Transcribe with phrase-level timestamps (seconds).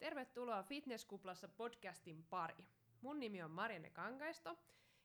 [0.00, 2.64] Tervetuloa Fitnesskuplassa podcastin pari.
[3.00, 4.58] Mun nimi on Marianne Kankaisto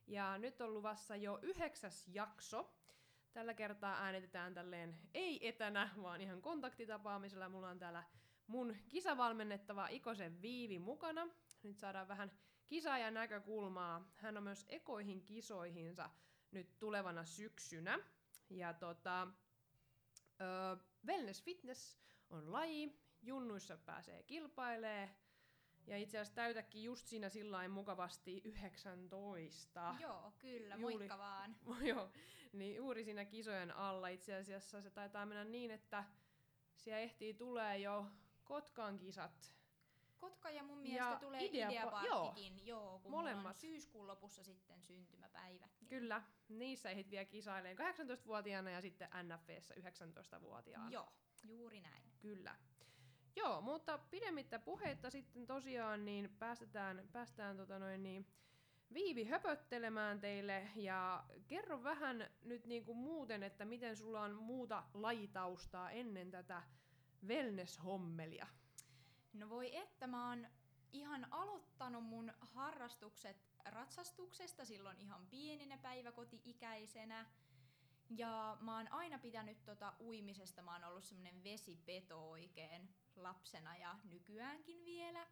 [0.07, 2.73] ja nyt on luvassa jo yhdeksäs jakso.
[3.33, 7.49] Tällä kertaa äänitetään tälleen ei etänä, vaan ihan kontaktitapaamisella.
[7.49, 8.03] Mulla on täällä
[8.47, 11.27] mun kisavalmennettava Ikosen Viivi mukana.
[11.63, 12.31] Nyt saadaan vähän
[12.67, 14.11] kisaajan näkökulmaa.
[14.15, 16.09] Hän on myös ekoihin kisoihinsa
[16.51, 17.99] nyt tulevana syksynä.
[18.49, 19.27] Ja tota,
[20.41, 21.99] ö, Wellness Fitness
[22.29, 25.15] on laji, junnuissa pääsee kilpailee.
[25.87, 29.95] Ja itse asiassa täytäkin just siinä sillä mukavasti 19.
[29.99, 31.55] Joo, kyllä, juuri, moikka vaan.
[31.93, 32.11] joo,
[32.53, 36.03] niin juuri siinä kisojen alla itse asiassa se taitaa mennä niin, että
[36.75, 38.05] siellä ehtii tulee jo
[38.43, 39.55] Kotkan kisat.
[40.17, 43.45] Kotka ja mun mielestä ja tulee idea, Ideaparkkikin, joo, joo kun molemmat.
[43.45, 45.71] on syyskuun lopussa sitten syntymäpäivät.
[45.81, 45.89] Niin.
[45.89, 50.91] Kyllä, niissä ehdit vielä kisaileen 18-vuotiaana ja sitten NFVssä 19-vuotiaana.
[50.91, 51.13] Joo,
[51.43, 52.11] juuri näin.
[52.19, 52.55] Kyllä.
[53.35, 58.27] Joo, mutta pidemmittä puheitta sitten tosiaan niin päästetään, päästään tota noin niin,
[58.93, 64.83] Viivi höpöttelemään teille ja kerro vähän nyt niin kuin muuten, että miten sulla on muuta
[64.93, 66.61] lajitaustaa ennen tätä
[67.27, 68.47] wellness-hommelia.
[69.33, 70.47] No voi että, mä oon
[70.93, 77.25] ihan aloittanut mun harrastukset ratsastuksesta silloin ihan pieninä päiväkoti-ikäisenä.
[78.09, 83.99] Ja mä oon aina pitänyt tota uimisesta, mä oon ollut semmonen vesipeto oikein lapsena ja
[84.03, 85.27] nykyäänkin vielä.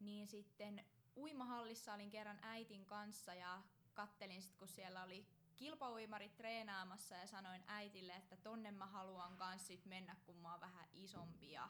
[0.00, 0.84] Niin sitten
[1.16, 3.62] uimahallissa olin kerran äitin kanssa ja
[3.94, 9.66] kattelin sitten, kun siellä oli kilpauimarit treenaamassa ja sanoin äitille, että tonne mä haluan kans
[9.66, 11.52] sit mennä, kun mä oon vähän isompi.
[11.52, 11.68] Ja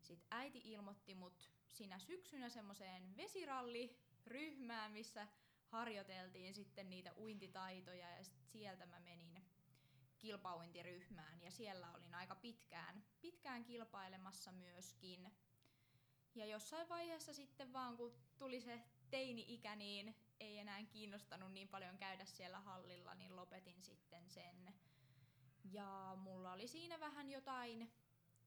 [0.00, 5.28] sit äiti ilmoitti mut sinä syksynä semmoiseen vesiralliryhmään, missä
[5.66, 9.33] harjoiteltiin sitten niitä uintitaitoja ja sit sieltä mä menin
[10.24, 15.32] kilpauintiryhmään ja siellä olin aika pitkään, pitkään kilpailemassa myöskin.
[16.34, 18.80] Ja jossain vaiheessa sitten vaan kun tuli se
[19.10, 24.74] teini-ikä, niin ei enää kiinnostanut niin paljon käydä siellä hallilla, niin lopetin sitten sen.
[25.64, 27.92] Ja mulla oli siinä vähän jotain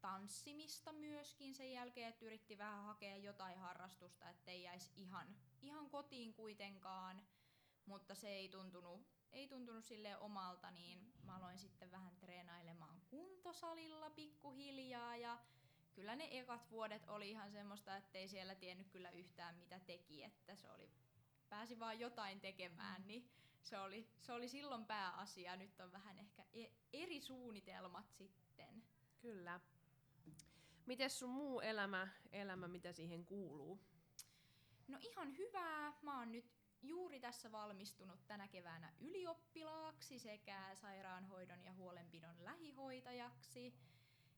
[0.02, 6.34] tanssimista myöskin sen jälkeen, että yritti vähän hakea jotain harrastusta, ettei jäisi ihan, ihan kotiin
[6.34, 7.28] kuitenkaan,
[7.86, 14.10] mutta se ei tuntunut ei tuntunut sille omalta, niin mä aloin sitten vähän treenailemaan kuntosalilla
[14.10, 15.38] pikkuhiljaa ja
[15.94, 20.24] kyllä ne ekat vuodet oli ihan semmoista, että ei siellä tiennyt kyllä yhtään mitä teki,
[20.24, 20.92] että se oli,
[21.50, 23.08] pääsi vaan jotain tekemään, mm.
[23.08, 23.30] niin
[23.62, 25.56] se oli, se oli silloin pääasia.
[25.56, 28.84] Nyt on vähän ehkä e- eri suunnitelmat sitten.
[29.22, 29.60] Kyllä.
[30.86, 33.80] Miten sun muu elämä, elämä, mitä siihen kuuluu?
[34.88, 35.94] No ihan hyvää.
[36.02, 43.74] Mä oon nyt juuri tässä valmistunut tänä keväänä ylioppilaaksi sekä sairaanhoidon ja huolenpidon lähihoitajaksi.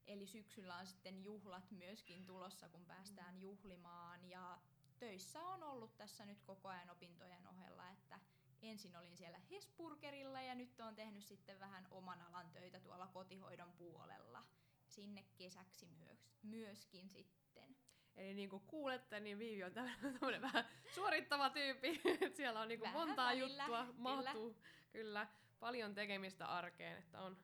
[0.07, 4.25] Eli syksyllä on sitten juhlat myöskin tulossa, kun päästään juhlimaan.
[4.29, 4.59] Ja
[4.99, 8.19] töissä on ollut tässä nyt koko ajan opintojen ohella, että
[8.61, 13.73] ensin olin siellä Hesburgerilla ja nyt on tehnyt sitten vähän oman alan töitä tuolla kotihoidon
[13.73, 14.43] puolella.
[14.87, 17.75] Sinne kesäksi myös, myöskin sitten.
[18.19, 20.65] Eli niin kuin kuulette, niin Viivi on tämmöinen vähän
[20.95, 22.01] suorittava tyyppi.
[22.37, 24.65] Siellä on niin kuin montaa välillä, juttua, mahtuu kyllä.
[24.91, 25.27] kyllä
[25.59, 27.37] paljon tekemistä arkeen, että on,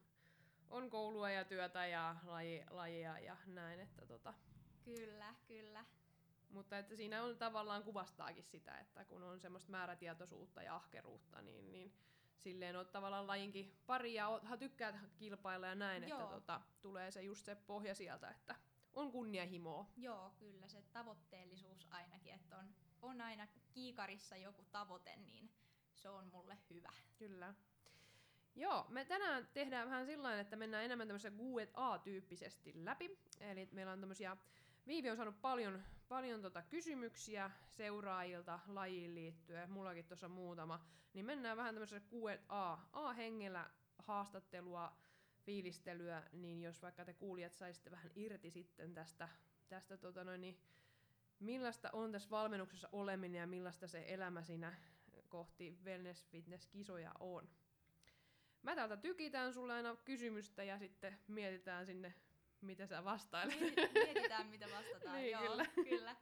[0.70, 3.80] on koulua ja työtä ja laji, lajia ja näin.
[3.80, 4.34] Että tota.
[4.86, 5.86] Kyllä, kyllä.
[6.50, 11.72] Mutta että siinä on tavallaan kuvastaakin sitä, että kun on semmoista määrätietoisuutta ja ahkeruutta, niin,
[11.72, 11.94] niin
[12.38, 16.20] silleen on tavallaan lajinkin pari ja tykkää kilpailla ja näin, Joo.
[16.20, 18.56] että tota, tulee se just se pohja sieltä, että
[18.96, 19.86] on kunnianhimoa.
[19.98, 22.66] Joo, kyllä se tavoitteellisuus ainakin, että on,
[23.02, 25.50] on aina kiikarissa joku tavoite, niin
[25.94, 26.92] se on mulle hyvä.
[27.18, 27.54] Kyllä.
[28.56, 33.20] Joo, me tänään tehdään vähän sillä että mennään enemmän tämmöistä Q&A-tyyppisesti läpi.
[33.40, 34.38] Eli meillä on tämmöisiä,
[34.88, 41.58] Viivi on saanut paljon, paljon tota kysymyksiä seuraajilta lajiin liittyen, mullakin tuossa muutama, niin mennään
[41.58, 44.98] vähän tämmöisessä Q&A-hengellä haastattelua
[45.46, 49.30] fiilistelyä, niin jos vaikka te kuulijat saisitte vähän irti sitten tästä,
[49.68, 50.60] tästä tota noin, niin
[51.40, 54.76] millaista on tässä valmennuksessa oleminen ja millaista se elämä siinä
[55.30, 57.50] kohti wellness fitness kisoja on.
[58.62, 62.14] Mä täältä tykitään sulle aina kysymystä ja sitten mietitään sinne,
[62.62, 63.60] mitä sä vastailet.
[63.94, 65.66] Mietitään, mitä vastataan, niin, joo, kyllä.
[65.90, 66.16] kyllä.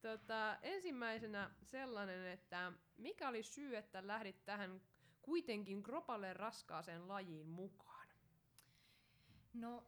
[0.00, 4.82] Tota, ensimmäisenä sellainen, että mikä oli syy, että lähdit tähän
[5.22, 7.91] kuitenkin kropalle raskaaseen lajiin mukaan?
[9.52, 9.86] No,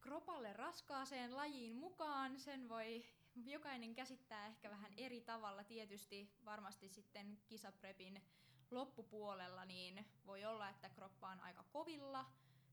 [0.00, 3.04] kropalle raskaaseen lajiin mukaan sen voi
[3.44, 5.64] jokainen käsittää ehkä vähän eri tavalla.
[5.64, 8.22] Tietysti varmasti sitten kisaprepin
[8.70, 12.26] loppupuolella niin voi olla, että kroppa on aika kovilla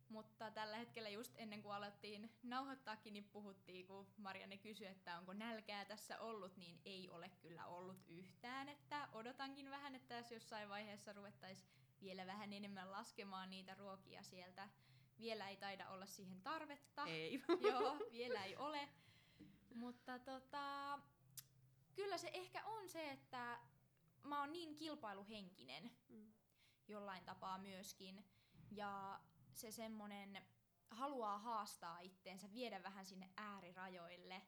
[0.09, 5.33] Mutta tällä hetkellä just ennen kuin alettiin nauhoittaakin, niin puhuttiin, kun Marianne kysyi, että onko
[5.33, 8.69] nälkää tässä ollut, niin ei ole kyllä ollut yhtään.
[8.69, 11.69] Että odotankin vähän, että tässä jossain vaiheessa ruvettaisiin
[12.01, 14.69] vielä vähän enemmän laskemaan niitä ruokia sieltä.
[15.19, 17.03] Vielä ei taida olla siihen tarvetta.
[17.05, 17.43] Ei.
[17.71, 18.89] Joo, vielä ei ole.
[19.75, 20.99] Mutta tota,
[21.95, 23.59] kyllä se ehkä on se, että
[24.23, 26.33] mä oon niin kilpailuhenkinen Mm.
[26.87, 28.25] jollain tapaa myöskin.
[28.71, 29.19] Ja
[29.53, 30.45] se semmonen
[30.89, 34.41] haluaa haastaa itteensä, viedä vähän sinne äärirajoille.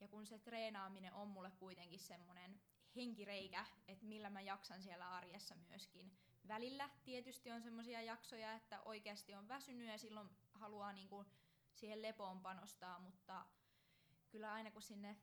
[0.00, 2.60] Ja kun se treenaaminen on mulle kuitenkin semmonen
[2.96, 6.18] henkireikä, että millä mä jaksan siellä arjessa myöskin.
[6.48, 11.24] Välillä tietysti on semmoisia jaksoja, että oikeasti on väsynyt ja silloin haluaa niinku
[11.74, 13.46] siihen lepoon panostaa, mutta
[14.28, 15.16] kyllä aina kun sinne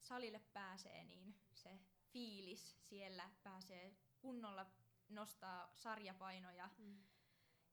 [0.00, 1.78] salille pääsee, niin se
[2.12, 4.66] fiilis siellä pääsee kunnolla
[5.08, 7.02] nostaa sarjapainoja Mm.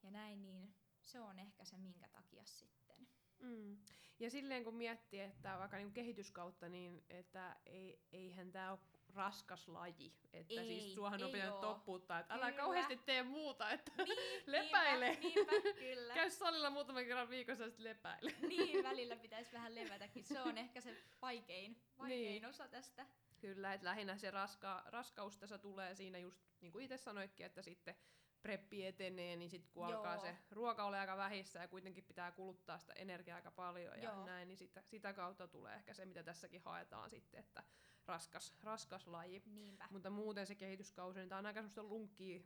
[0.03, 3.07] ja näin, niin se on ehkä se minkä takia sitten.
[3.39, 3.77] Mm.
[4.19, 8.79] Ja silleen kun miettii, että vaikka niinku kehityskautta, niin että ei, eihän tämä ole
[9.15, 10.13] raskas laji.
[10.33, 15.17] Että Ei, siis suohan on pitänyt topputtaa, että älä kauheasti tee muuta, että Niin, Lepäile.
[15.21, 16.13] Niinpä, niinpä kyllä.
[16.13, 18.33] käy salilla muutaman kerran viikossa ja sitten lepäile.
[18.47, 20.23] niin, välillä pitäisi vähän levätäkin.
[20.23, 22.45] Se on ehkä se vaikein, vaikein Niin.
[22.45, 23.05] osa tästä.
[23.39, 27.61] Kyllä, että lähinnä se raska, raskaus tässä tulee siinä just, niin kuin itse sanoitkin, että
[27.61, 27.95] sitten
[28.41, 29.97] preppi etenee, niin sitten kun Joo.
[29.97, 34.03] alkaa se ruoka ole aika vähissä ja kuitenkin pitää kuluttaa sitä energiaa aika paljon ja
[34.03, 34.25] Joo.
[34.25, 37.63] näin, niin sitä, sitä kautta tulee ehkä se, mitä tässäkin haetaan sitten, että
[38.07, 39.43] raskas, raskas laji.
[39.45, 39.87] Niinpä.
[39.89, 41.83] Mutta muuten se kehityskausi, niin tämä on aika semmoista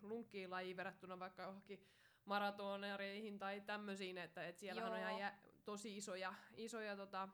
[0.01, 1.85] lunkkii laji verrattuna vaikka johonkin
[2.25, 7.29] maratonereihin tai tämmöisiin, että, että siellähän on ihan jä, tosi isoja, isoja tota,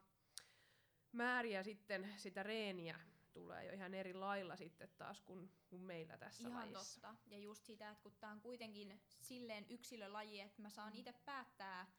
[1.12, 3.00] määriä sitten sitä reeniä
[3.34, 7.02] tulee jo ihan eri lailla sitten taas kuin, kuin meillä tässä Ihan lajissa.
[7.02, 7.16] totta.
[7.28, 11.92] Ja just sitä, että kun tää on kuitenkin silleen yksilölaji, että mä saan itse päättää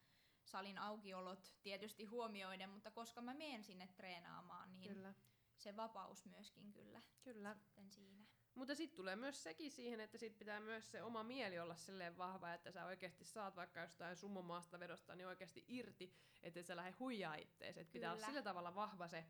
[0.44, 5.14] salin aukiolot tietysti huomioiden, mutta koska mä menen sinne treenaamaan, niin Kyllä,
[5.64, 7.54] se vapaus myöskin kyllä kyllä.
[7.54, 8.24] sitten siinä.
[8.54, 12.18] Mutta sitten tulee myös sekin siihen, että sit pitää myös se oma mieli olla silleen
[12.18, 16.76] vahva, että sä oikeasti saat vaikka jostain summomaasta vedosta niin oikeasti irti, että et sä
[16.76, 17.78] lähde huijaa ittees.
[17.78, 19.24] Et pitää olla sillä tavalla vahva se,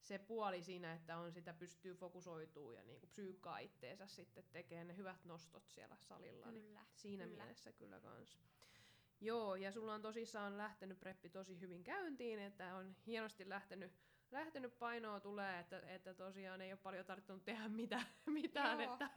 [0.00, 4.96] se puoli siinä, että on sitä pystyy fokusoituu ja niinku psyykkaa itteensä sitten tekee ne
[4.96, 6.50] hyvät nostot siellä salilla.
[6.50, 6.84] Niin Kyllä.
[6.92, 7.36] siinä kyllä.
[7.36, 8.38] mielessä kyllä kans.
[9.20, 13.92] Joo, ja sulla on tosissaan lähtenyt preppi tosi hyvin käyntiin, että on hienosti lähtenyt,
[14.30, 18.92] lähtenyt painoa tulee, että, että tosiaan ei ole paljon tarvittanut tehdä mitä, mitään, Joo.
[18.92, 19.10] että,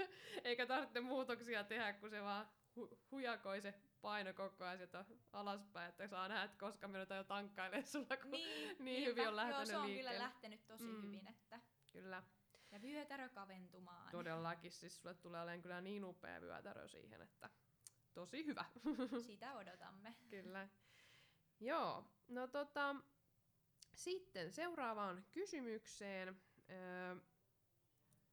[0.43, 5.89] eikä tarvitse muutoksia tehdä, kun se vaan hu, hujakoi se paino koko ajan sieltä alaspäin,
[5.89, 9.57] että saa nähdä, että koska me jo tankkailemaan sulla, kun Niin, niin hyvin on lähtenyt
[9.57, 10.11] Joo, se on liikkeelle.
[10.11, 11.01] kyllä lähtenyt tosi Mm.
[11.03, 11.59] hyvin, että
[11.91, 12.23] kyllä,
[12.71, 14.11] ja vyötärö kaventumaan.
[14.11, 17.49] todellakin, siis sulle tulee olemaan kyllä niin upea vyötärö siihen, että
[18.13, 18.65] tosi hyvä.
[19.25, 20.15] Sitä odotamme.
[20.29, 20.69] Kyllä.
[21.59, 22.95] Joo, no tota,
[23.93, 26.41] sitten seuraavaan kysymykseen.
[26.69, 27.15] Öö,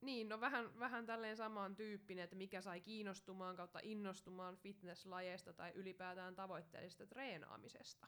[0.00, 5.72] niin, no vähän, vähän tälleen samaan tyyppinen, että mikä sai kiinnostumaan kautta innostumaan fitnesslajeista tai
[5.75, 8.06] ylipäätään tavoitteellisesta treenaamisesta.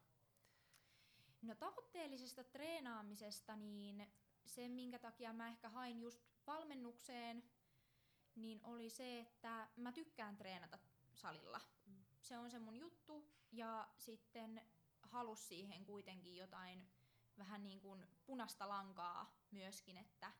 [1.43, 4.13] No tavoitteellisesta treenaamisesta, niin
[4.47, 7.43] se minkä takia mä ehkä hain just valmennukseen,
[8.35, 10.79] niin oli se, että mä tykkään treenata
[11.15, 11.61] salilla.
[11.87, 12.05] Mm.
[12.21, 14.63] Se on se mun juttu ja sitten
[15.03, 16.87] halus siihen kuitenkin jotain
[17.41, 20.33] vähän niin kuin punasta lankaa myöskin, että,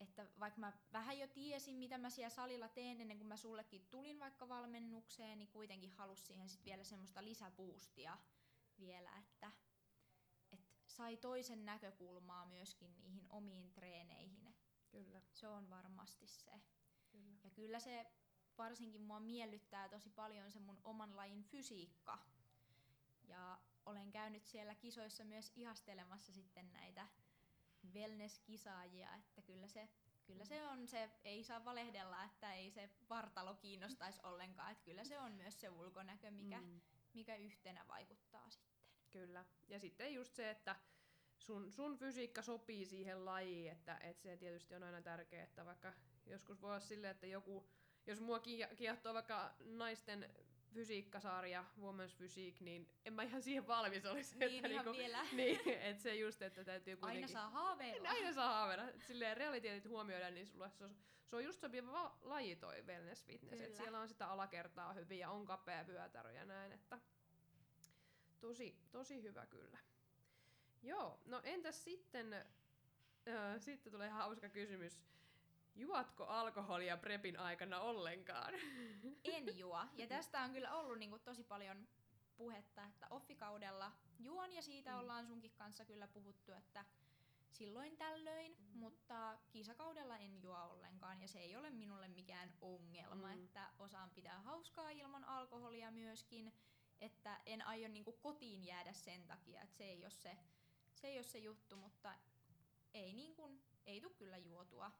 [0.00, 3.86] että vaikka mä vähän jo tiesin, mitä mä siellä salilla teen ennen kuin mä sullekin
[3.90, 8.18] tulin vaikka valmennukseen, niin kuitenkin halus siihen sitten vielä semmoista lisäboostia
[8.78, 9.52] vielä, että,
[10.52, 14.54] että sai toisen näkökulmaa myöskin niihin omiin treeneihin.
[14.88, 16.52] Kyllä, se on varmasti se.
[17.10, 17.38] kyllä.
[17.44, 18.06] Ja kyllä se
[18.58, 22.18] varsinkin mua miellyttää tosi paljon se mun oman lajin fysiikka.
[23.22, 27.06] Ja olen käynyt siellä kisoissa myös ihastelemassa sitten näitä
[27.94, 29.88] wellness-kisaajia, että kyllä se,
[30.24, 35.04] kyllä se on se, ei saa valehdella, että ei se vartalo kiinnostaisi ollenkaan, että kyllä
[35.04, 36.80] se on myös se ulkonäkö, mikä, Mm.
[37.14, 38.72] mikä yhtenä vaikuttaa sitten.
[39.10, 39.44] Kyllä.
[39.68, 40.76] Ja sitten just se, että
[41.38, 45.92] sun, sun fysiikka sopii siihen lajiin, että, että se tietysti on aina tärkeää, että vaikka
[46.26, 47.68] joskus voi olla silleen, että joku,
[48.06, 50.34] jos mua ki- kiehtoo vaikka naisten
[50.72, 54.38] fysiikkasarja, Women's Physique, niin en mä ihan siihen valmis olisi.
[54.38, 55.26] Niin että ihan niinku, vielä.
[55.32, 57.24] niin, että se just, että täytyy kuitenkin...
[57.24, 58.08] Aina saa haaveilla.
[58.08, 58.88] Aina saa haaveilla.
[58.88, 62.82] Et Silleen realiteetit huomioida, niin sulla se on, se on just sopiva va- laji toi
[62.82, 63.62] wellness fitness.
[63.62, 66.98] Et siellä on sitä alakertaa hyvin ja on kapea vyötärö ja näin, että
[68.40, 69.78] tosi, tosi hyvä kyllä.
[70.82, 75.00] Joo, no entäs sitten, äh, sitten tulee hauska kysymys.
[75.74, 78.54] Juotko alkoholia prepin aikana ollenkaan?
[79.24, 79.84] En juo.
[79.96, 81.88] Ja tästä on kyllä ollut niinku tosi paljon
[82.36, 84.98] puhetta, että offikaudella juon ja siitä Mm.
[84.98, 86.84] ollaan sunkin kanssa kyllä puhuttu, että
[87.50, 88.78] silloin tällöin, Mm.
[88.78, 93.44] mutta kisakaudella en juo ollenkaan ja se ei ole minulle mikään ongelma, Mm.
[93.44, 96.52] että osaan pitää hauskaa ilman alkoholia myöskin,
[97.00, 100.36] että en aio niinku kotiin jäädä sen takia, että se ei ole se,
[100.94, 102.14] se, ei ole se juttu, mutta
[102.94, 103.50] ei, niinku,
[103.86, 104.92] ei tule kyllä juotua.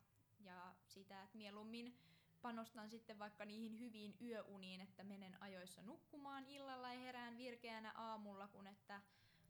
[0.45, 1.99] Ja sitä, että mieluummin
[2.43, 8.49] panostan sitten vaikka niihin hyviin yöuniin, että menen ajoissa nukkumaan illalla ja herään virkeänä aamulla,
[8.49, 9.03] kun että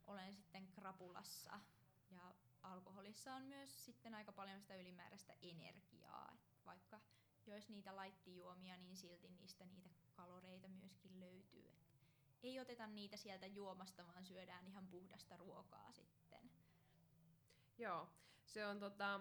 [0.07, 1.59] olen sitten krapulassa.
[2.11, 2.33] Ja
[2.63, 6.99] alkoholissa on myös sitten aika paljon sitä ylimääräistä energiaa, että vaikka
[7.45, 11.73] jos niitä laittijuomia, niin silti niistä niitä kaloreita myöskin löytyy.
[12.29, 16.51] Et ei oteta niitä sieltä juomasta, vaan syödään ihan puhdasta ruokaa sitten.
[17.77, 18.09] Joo,
[18.45, 19.19] se on tota,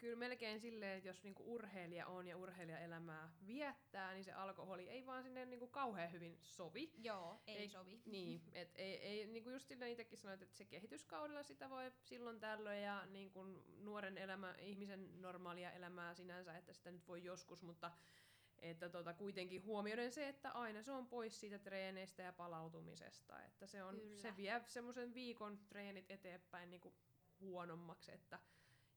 [0.00, 5.06] kyllä melkein silleen, että jos niinku urheilija on ja urheilijaelämää viettää, niin se alkoholi ei
[5.06, 6.92] vaan sinne niinku kauhean hyvin sovi.
[6.98, 8.00] Joo, ei, Ei- sovi.
[8.06, 12.40] Niin, et ei, ei niinku just silleen itsekin sanoit, että se kehityskaudella sitä voi silloin
[12.40, 13.44] tällöin ja niinku
[13.78, 17.90] nuoren elämä, ihmisen normaalia elämää sinänsä, että sitä nyt voi joskus, mutta
[18.58, 23.66] että tota, kuitenkin huomioiden se, että aina se on pois siitä treeneistä ja palautumisesta, että
[23.66, 24.20] se, on, Kyllä.
[24.20, 26.94] se vie semmoisen viikon treenit eteenpäin niinku
[27.40, 28.38] huonommaksi, että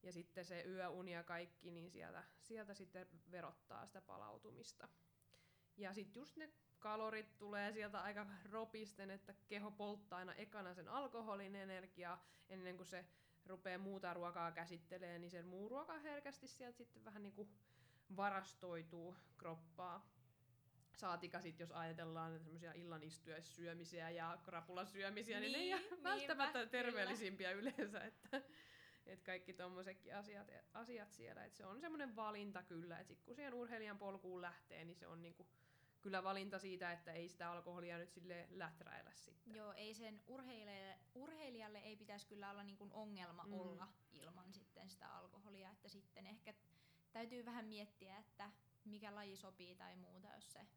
[0.04, 4.88] ja sitten se yöuni ja kaikki, niin sieltä, sieltä sitten verottaa sitä palautumista.
[5.78, 10.88] Ja sitten just ne kalorit tulee sieltä aika ropisten, että keho polttaa aina ekana sen
[10.88, 13.06] alkoholin energiaa ennen kuin se
[13.46, 17.50] rupeaa muuta ruokaa käsittelee, niin sen muu ruoka herkästi sieltä sitten vähän niin kuin
[18.16, 20.14] varastoituu kroppaa.
[20.98, 26.04] Saatika sit, jos ajatellaan semmoisia illan istujaissyömisiä ja krapulasyömisiä, niin, niin ne ei Niin, ole
[26.04, 28.04] välttämättä terveellisimpiä yleensä.
[28.04, 28.42] Että,
[29.06, 31.46] et kaikki tommosetkin asiat, asiat siellä.
[31.46, 35.22] Et se on semmoinen valinta kyllä, että kun siihen urheilijan polkuun lähtee, niin se on
[35.22, 35.48] niinku
[36.02, 39.56] kyllä valinta siitä, että ei sitä alkoholia nyt sille läträillä sitten.
[39.56, 43.54] Joo, ei sen urheilijalle, urheilijalle ei pitäisi kyllä olla niin kuin ongelma mm.
[43.54, 46.54] olla ilman sitten sitä alkoholia, että sitten ehkä
[47.12, 48.52] täytyy vähän miettiä, että
[48.86, 50.68] mikä laji sopii tai muuta, jos se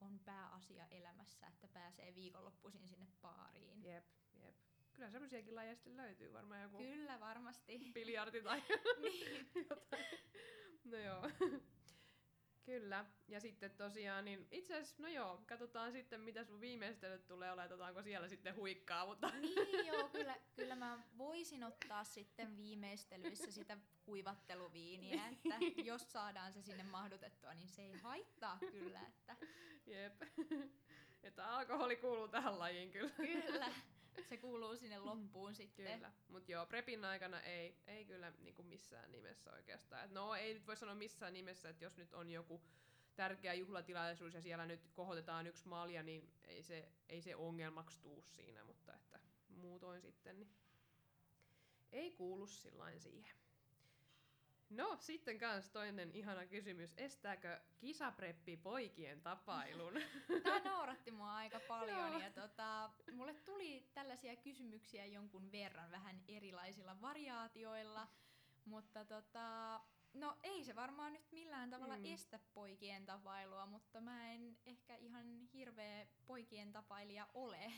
[0.00, 3.84] on pääasia elämässä, että pääsee viikonloppuisin sinne baariin.
[3.84, 4.54] Jep, jep.
[5.00, 7.78] Kyllä semmoisiakin lajeja sitten löytyy varmaan joku Kyllä, varmasti.
[7.94, 8.62] biljardi tai
[9.02, 9.50] niin.
[9.70, 10.04] jotain.
[10.84, 11.30] No joo.
[12.64, 13.04] Kyllä.
[13.28, 17.66] Ja sitten tosiaan, niin itse asiassa, no joo, katsotaan sitten, mitä sun viimeistelyt tulee olemaan,
[17.66, 23.78] otetaanko siellä sitten huikkaa, mutta niin joo, kyllä, kyllä mä voisin ottaa sitten viimeistelyissä sitä
[24.04, 29.36] kuivatteluviiniä, että jos saadaan se sinne mahdutettua, niin se ei haittaa kyllä, että
[29.86, 30.22] jep.
[31.22, 33.10] Että alkoholi kuuluu tähän lajiin kyllä.
[33.10, 33.72] Kyllä,
[34.28, 35.94] se kuuluu sinne loppuun sitten.
[35.94, 40.04] Kyllä, mutta joo, prepin aikana ei, ei kyllä niinku missään nimessä oikeastaan.
[40.04, 42.62] Et no ei nyt voi sanoa missään nimessä, että jos nyt on joku
[43.14, 48.24] tärkeä juhlatilaisuus ja siellä nyt kohotetaan yksi malja, niin ei se, ei se ongelmaksi tuu
[48.28, 50.50] siinä, mutta että muutoin sitten niin
[51.92, 53.39] ei kuulu sillain siihen.
[54.70, 56.94] No, sitten kans toinen ihana kysymys.
[56.96, 59.92] Estääkö kisapreppi poikien tapailun?
[60.42, 62.18] Tämä nauratti mua aika paljon Joo.
[62.18, 68.08] ja tota, mulle tuli tällaisia kysymyksiä jonkun verran vähän erilaisilla variaatioilla,
[68.64, 69.80] mutta tota,
[70.14, 72.02] no ei se varmaan nyt millään tavalla Mm.
[72.02, 72.14] mm.
[72.14, 74.19] estä poikien tapailua, mutta mä
[74.50, 77.72] en ehkä ihan hirveä poikien tapailija ole.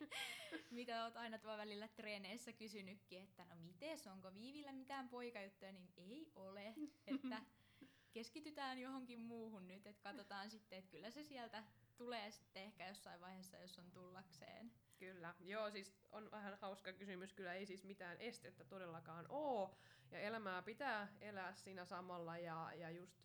[0.70, 5.88] Mitä oot aina tuolla välillä treeneissä kysynytkin, että no mites, onko Viivillä mitään poikajuttuja, niin
[5.96, 6.74] ei ole.
[7.06, 7.42] Että
[8.12, 11.64] keskitytään johonkin muuhun nyt, että katsotaan sitten, että kyllä se sieltä
[11.96, 14.72] tulee sitten ehkä jossain vaiheessa, jos on tullakseen.
[14.98, 19.74] Kyllä, joo, siis on vähän hauska kysymys, kyllä ei siis mitään estettä todellakaan oo,
[20.10, 23.20] ja elämää pitää elää siinä samalla, ja, ja just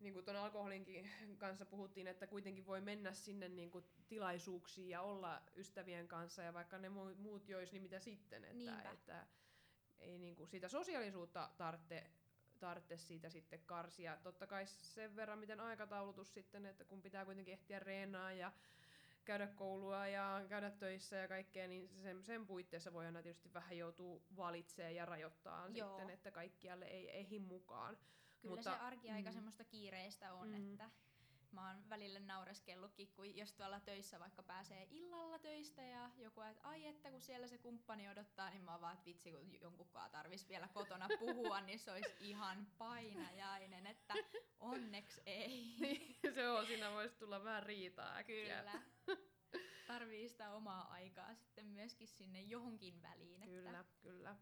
[0.00, 5.02] niin kuin tuon alkoholinkin kanssa puhuttiin, että kuitenkin voi mennä sinne niin kuin tilaisuuksiin ja
[5.02, 8.90] olla ystävien kanssa, ja vaikka ne mu- muut jois, niin mitä sitten, että, Niinpä.
[8.90, 9.26] että
[9.98, 12.10] ei niin kuin sitä sosiaalisuutta tarvitse
[12.60, 14.16] tarvitse siitä sitten karsia.
[14.22, 18.52] Totta kai sen verran, miten aikataulutus sitten, että kun pitää kuitenkin ehtiä reenaa ja
[19.24, 23.78] käydä koulua ja käydä töissä ja kaikkea, niin sen, sen puitteissa voi aina tietysti vähän
[23.78, 25.88] joutuu valitsemaan ja rajoittaa Joo.
[25.88, 27.98] sitten, että kaikkialle ei ehdi mukaan.
[28.42, 29.34] Kyllä Mutta- se arki aika mm.
[29.34, 30.72] semmoista kiireistä on, Mm.
[30.72, 30.90] että
[31.52, 36.68] mä oon välillä naureskellutkin, kun jos tuolla töissä vaikka pääsee illalla töistä ja joku, että
[36.68, 40.10] ai että kun siellä se kumppani odottaa, niin mä oon vaan, että vitsi kun jonkunkaan
[40.10, 44.14] tarvis vielä kotona puhua, niin se olisi ihan painajainen, että
[44.60, 45.64] onneksi ei.
[45.80, 48.56] Niin, se on, siinä voisi tulla vähän riitaa äkkiä.
[48.56, 48.82] Kyllä.
[49.86, 53.40] Tarvii sitä omaa aikaa sitten myöskin sinne johonkin väliin.
[53.40, 54.36] Kyllä, Että kyllä.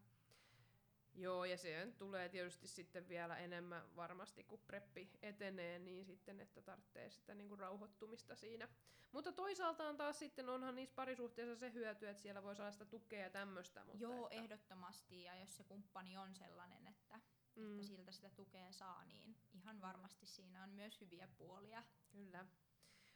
[1.18, 6.62] Joo, ja se tulee tietysti sitten vielä enemmän varmasti, kun preppi etenee, niin sitten, että
[6.62, 8.68] tarvitsee sitä niinku rauhoittumista siinä.
[9.12, 12.84] Mutta toisaalta on taas sitten, onhan niissä parisuhteissa se hyöty, että siellä voi saada sitä
[12.84, 13.84] tukea ja tämmöistä.
[13.84, 15.22] Mutta Joo, että, ehdottomasti.
[15.22, 17.20] Ja jos se kumppani on sellainen, että,
[17.56, 17.72] Mm.
[17.72, 21.82] että siltä sitä tukea saa, niin ihan varmasti siinä on myös hyviä puolia.
[22.12, 22.46] Kyllä.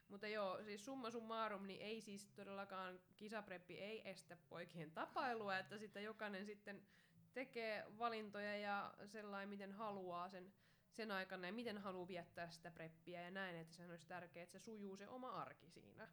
[0.09, 5.79] Mutta joo, siis summa summarum, niin ei siis todellakaan kisapreppi ei estä poikien tapailua, että
[5.79, 6.87] sitten jokainen sitten
[7.35, 10.53] tekee valintoja ja sellainen, miten haluaa sen,
[10.91, 14.59] sen aikana ja miten haluaa viettää sitä preppiä ja näin, että sehän olisi tärkeää, että
[14.59, 16.09] se sujuu se oma arki siinä.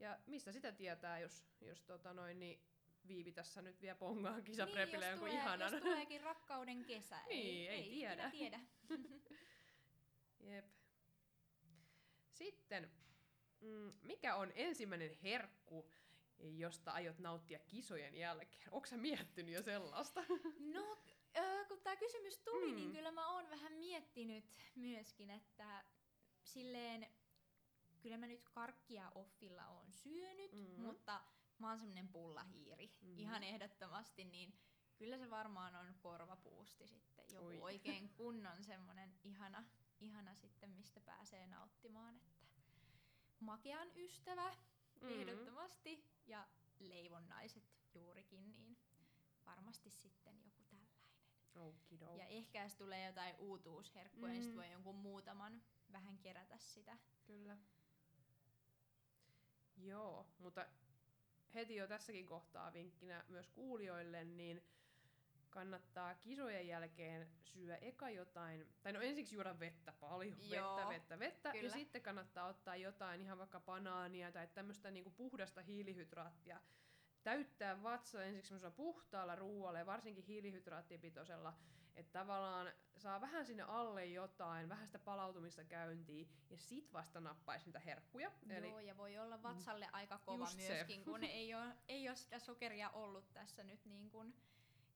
[0.00, 2.60] Ja mistä sitä tietää, jos, jos tota noin, niin
[3.08, 5.72] Viivi tässä nyt vie pongaan kisaprepille niin, jonkun tulee, ihanan.
[5.72, 7.18] jos tuleekin rakkauden kesä.
[7.28, 8.28] Niin, ei tiedä.
[8.28, 8.60] ikinä tiedä.
[10.50, 10.64] Jep.
[12.30, 12.90] Sitten,
[13.60, 15.90] mm, mikä on ensimmäinen herkku,
[16.40, 18.72] josta aiot nauttia kisojen jälkeen?
[18.72, 20.20] Onko sä miettinyt jo sellaista?
[20.74, 20.98] No,
[21.68, 22.76] kun tämä kysymys tuli, Mm.
[22.76, 25.84] niin kyllä mä oon vähän miettinyt myöskin, että
[26.44, 27.06] silleen,
[28.00, 30.80] kyllä mä nyt karkkia offilla oon syönyt, Mhm.
[30.80, 31.20] mutta
[31.58, 33.18] mä oon semmonen pullahiiri, Mhm.
[33.18, 34.58] ihan ehdottomasti, niin
[34.96, 37.58] kyllä se varmaan on korvapuusti sitten, joku Oi.
[37.60, 39.64] oikein kunnon semmonen ihana,
[40.00, 42.46] ihana sitten, mistä pääsee nauttimaan, että
[43.40, 44.54] makean ystävä,
[45.00, 45.08] Mm.
[45.08, 47.64] ehdottomasti, ja leivonnaiset
[47.94, 48.76] juurikin, niin
[49.46, 50.98] varmasti sitten joku tällainen.
[51.54, 52.18] Okidoki.
[52.18, 54.56] Ja ehkä jos tulee jotain uutuusherkkuja, niin sit Mm.
[54.58, 55.62] voi jonkun muutaman
[55.92, 56.98] vähän kerätä sitä.
[57.26, 57.58] Kyllä.
[59.76, 60.66] Joo, mutta
[61.54, 64.62] heti jo tässäkin kohtaa vinkkinä myös kuulijoille, niin
[65.50, 71.18] kannattaa kisojen jälkeen syö eka jotain, tai no ensiksi juoda vettä paljon, Joo, vettä, vettä,
[71.18, 71.74] vettä, ja kyllä.
[71.74, 76.60] sitten kannattaa ottaa jotain ihan vaikka banaania tai tämmöistä niinku puhdasta hiilihydraattia,
[77.22, 81.54] täyttää vatsa ensiksi semmoisella puhtaalla ruoalla ja varsinkin hiilihydraattipitoisella,
[81.94, 87.66] että tavallaan saa vähän sinne alle jotain, vähän sitä palautumista käyntiin ja sit vasta nappaisi
[87.66, 88.32] niitä herkkuja.
[88.50, 90.72] Eli Joo, ja voi olla vatsalle aika kova Just se.
[90.72, 94.34] myöskin, kun ei ole, ei ole sitä sokeria ollut tässä nyt niin kuin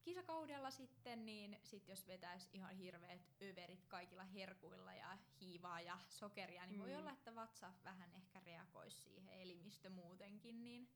[0.03, 6.67] kisakaudella sitten, niin sit jos vetäisi ihan hirveät överit kaikilla herkuilla ja hiivaa ja sokeria,
[6.67, 6.99] niin voi Mm.
[6.99, 10.89] olla, että vatsa vähän ehkä reagoisi siihen elimistö muutenkin, niin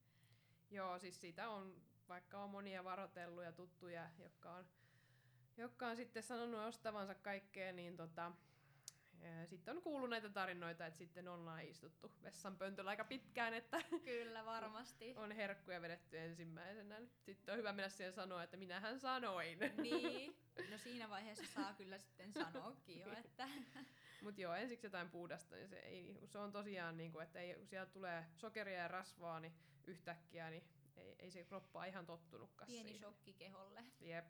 [0.71, 4.66] Joo, siis siitä on, vaikka on monia varotellut ja tuttuja, jotka on,
[5.57, 8.33] jotka on sitten sanonut ostavansa kaikkea, niin tota,
[9.45, 14.45] sitten on kuullut näitä tarinoita, että sitten ollaan istuttu vessan pöntöllä aika pitkään, että kyllä
[14.45, 15.15] varmasti.
[15.17, 17.01] on herkkuja vedetty ensimmäisenä.
[17.23, 19.59] Sitten on hyvä mennä siihen sanoa, että minähän sanoin.
[19.83, 20.37] niin,
[20.71, 23.49] no siinä vaiheessa saa kyllä sitten sanoakin jo, että
[24.23, 27.55] Mutta joo, ensiksi jotain puhdasta, niin se, ei, se on tosiaan, niin kuin, että ei,
[27.55, 29.55] kun sieltä tulee sokeria ja rasvaa, niin
[29.87, 30.65] yhtäkkiä niin
[30.97, 33.01] ei, ei se kroppa ihan tottunutkaan pieni siihen.
[33.01, 33.85] shokki keholle.
[34.01, 34.27] Jep.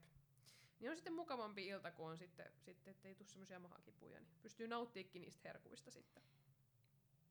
[0.81, 4.69] Niin on sitten mukavampi ilta, kun on sitten, sitten ettei tule semmoisia mahakipuja, niin pystyy
[4.69, 6.23] nauttiikin niistä herkuista sitten.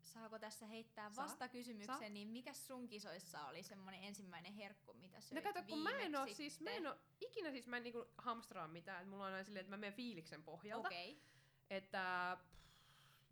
[0.02, 1.26] Saako tässä heittää Saa.
[1.26, 2.10] vastakysymyksen, Saa.
[2.10, 6.16] niin mikä sun kisoissa oli semmoinen ensimmäinen herkku, mitä No söit kato, kun mä en
[6.16, 9.34] oo, siis mä en oo, ikinä siis mä en niinku hamstraa mitään, että mulla on
[9.34, 10.88] aina silleen, että mä menen fiiliksen pohjalta.
[10.88, 11.24] Okei, okay.
[11.70, 12.66] Että pff,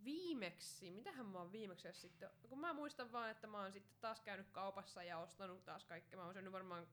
[0.03, 4.21] viimeksi, mitähän mä oon viimeksi sitten, kun mä muistan vaan, että mä oon sitten taas
[4.21, 6.19] käynyt kaupassa ja ostanut taas kaikkea.
[6.19, 6.87] Mä oon syönyt varmaan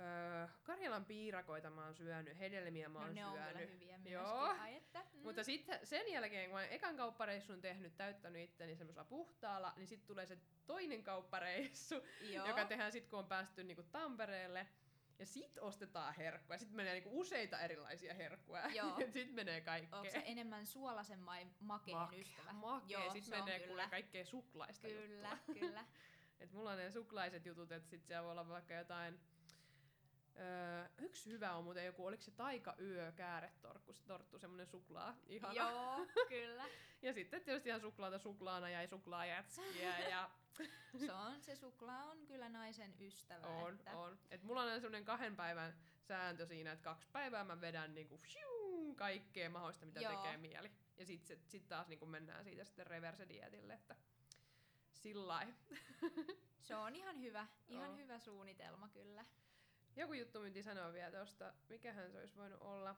[0.00, 3.70] öö, Karjalan piirakoita mä oon syönyt, hedelmiä mä no oon ne on kyllä syönyt.
[3.70, 4.12] hyviä myöskin.
[4.12, 4.56] Joo.
[4.60, 5.22] Ai että, mm.
[5.22, 10.06] Mutta sitten sen jälkeen, kun mä ekan kauppareissun tehnyt, täyttänyt itteni semmoisella puhtaalla, niin sitten
[10.06, 12.46] tulee se toinen kauppareissu, Joo.
[12.46, 14.66] joka tehdään sitten, kun on päästy niinku Tampereelle.
[15.18, 16.58] Ja sit ostetaan herkkuja.
[16.58, 18.68] Sitten menee niinku useita erilaisia herkkuja.
[18.76, 18.96] Joo.
[19.00, 19.98] sitten menee kaikkea.
[19.98, 22.52] Onko se enemmän suolaisen vai makeen Make- ystävä?
[22.52, 23.00] Makea.
[23.00, 23.68] Joo, sitten on menee kyllä.
[23.68, 25.54] kuule kaikkea suklaista Kyllä, juttua.
[25.54, 25.84] kyllä.
[26.40, 29.20] Et mulla on ne suklaiset jutut, että sit siellä voi olla vaikka jotain...
[30.40, 35.54] Öö, yksi hyvä on muuten joku, oliko se taikayö kääretorkku, se torttu, semmonen suklaa, ihana.
[35.54, 36.64] Joo, kyllä.
[37.02, 40.30] Ja sitten tietysti ihan suklaata suklaana ja suklaajätskiä ja
[40.98, 43.46] Se on, se suklaa on kyllä naisen ystävä.
[43.46, 44.18] on, että on.
[44.30, 48.16] Et mulla on aina semmonen kahden päivän sääntö siinä, että kaksi päivää mä vedän niinku
[48.16, 50.16] fiu, kaikkea mahdollista, mitä Joo.
[50.16, 50.70] tekee mieli.
[50.96, 53.96] Ja sit, sit, taas niinku mennään siitä sitten reverse-dietille, että
[54.92, 55.46] sillä
[56.60, 57.96] Se on ihan hyvä, ihan Joo.
[57.96, 59.24] hyvä suunnitelma kyllä.
[59.96, 62.96] Joku juttu myynti sanoa vielä tosta, mikähän se olisi voinut olla,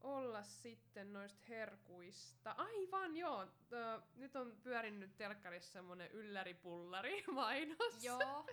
[0.00, 2.50] olla sitten noista herkuista.
[2.50, 8.04] Aivan joo, tö, nyt on pyörinyt telkkarissa semmonen ylläripullari mainos.
[8.04, 8.46] Joo,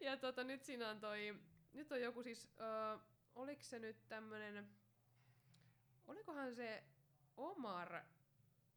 [0.00, 1.36] Ja tota, nyt siinä on toi,
[1.72, 2.98] nyt on joku siis, ö,
[3.34, 4.68] oliko se nyt tämmönen,
[6.06, 6.84] olikohan se
[7.36, 8.02] Omar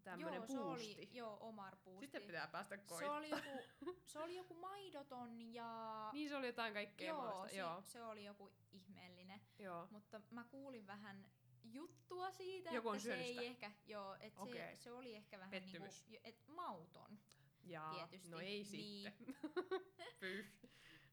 [0.04, 0.96] tämmönen joo, se puusti.
[0.98, 2.06] oli, joo, Omar puusti.
[2.06, 3.16] Sitten pitää päästä se koittaa.
[3.18, 3.64] oli, joku,
[4.06, 5.70] se oli joku maidoton ja...
[6.14, 7.48] Niin se oli jotain kaikkea joo, maasta.
[7.50, 9.42] si- Joo, se oli joku ihmeellinen.
[9.60, 9.88] joo.
[9.92, 11.26] Mutta mä kuulin vähän
[11.64, 13.42] juttua siitä, Joku on että se ei sitä?
[13.42, 14.76] ehkä, joo, että Okei.
[14.76, 16.08] se, se oli ehkä vähän Pettymys.
[16.08, 17.20] niinku, et mauton.
[17.64, 18.66] Jaa, Tietysti, no ei niin.
[18.66, 19.36] sitten.
[20.20, 20.46] Pyh.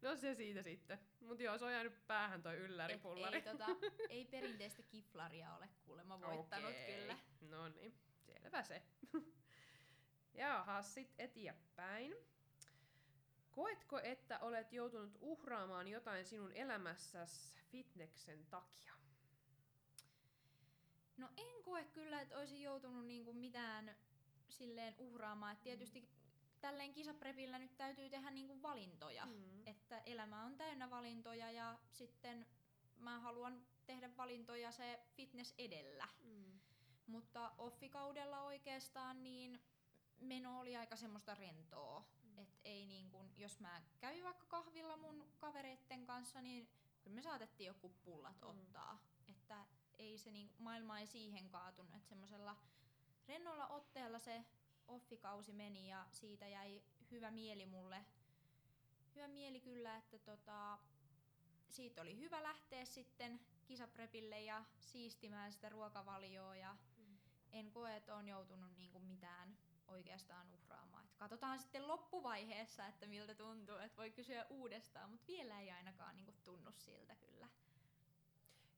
[0.03, 0.98] No se siitä sitten.
[1.20, 3.37] Mut joo, se on jäänyt päähän toi Et ylläripullari.
[3.37, 3.66] ei, tota,
[4.11, 6.94] ei perinteistä kiflaria ole kuulemma voittanut Okei.
[7.01, 7.18] kyllä.
[7.40, 7.94] No niin,
[8.29, 8.83] selvä se.
[10.35, 12.14] Jaha, sit eteenpäin.
[13.51, 18.93] Koetko, että olet joutunut uhraamaan jotain sinun elämässäsi fitneksen takia?
[21.17, 23.97] No en koe kyllä, että olisin joutunut niinku mitään
[24.49, 25.53] silleen uhraamaan.
[25.53, 26.09] Et tietysti
[26.61, 29.27] tälleen kisaprepillä nyt täytyy tehdä niinku valintoja.
[29.27, 29.67] Mm.
[29.67, 32.47] Että elämä on täynnä valintoja ja sitten
[32.97, 36.09] mä haluan tehdä valintoja se fitness edellä.
[36.25, 36.48] Mm.
[37.09, 39.61] Mutta offikaudella oikeastaan niin
[40.21, 42.05] meno oli aika semmoista rentoa.
[42.23, 42.38] Mm.
[42.38, 46.68] Et ei niin kun, jos mä kävin vaikka kahvilla mun kavereitten kanssa, niin
[47.03, 48.49] kyllä me saatettiin joku pullat Mm.
[48.49, 48.99] ottaa.
[49.29, 49.66] Että
[49.99, 51.94] ei se niin, maailma ei siihen kaatunut.
[51.94, 52.57] Että semmoisella
[53.29, 54.44] rennolla otteella se
[54.88, 58.05] offikausi meni ja siitä jäi hyvä mieli mulle.
[59.14, 60.79] Hyvä mieli kyllä, että tota,
[61.68, 66.77] siitä oli hyvä lähteä sitten kisaprepille ja siistimään sitä ruokavalioa ja.
[67.53, 69.57] En koe, että on joutunut niinku mitään
[69.87, 71.05] oikeastaan uhraamaan.
[71.05, 76.17] Et katsotaan sitten loppuvaiheessa, että miltä tuntuu, että voi kysyä uudestaan, mutta vielä ei ainakaan
[76.17, 77.49] niinku tunnu siltä kyllä.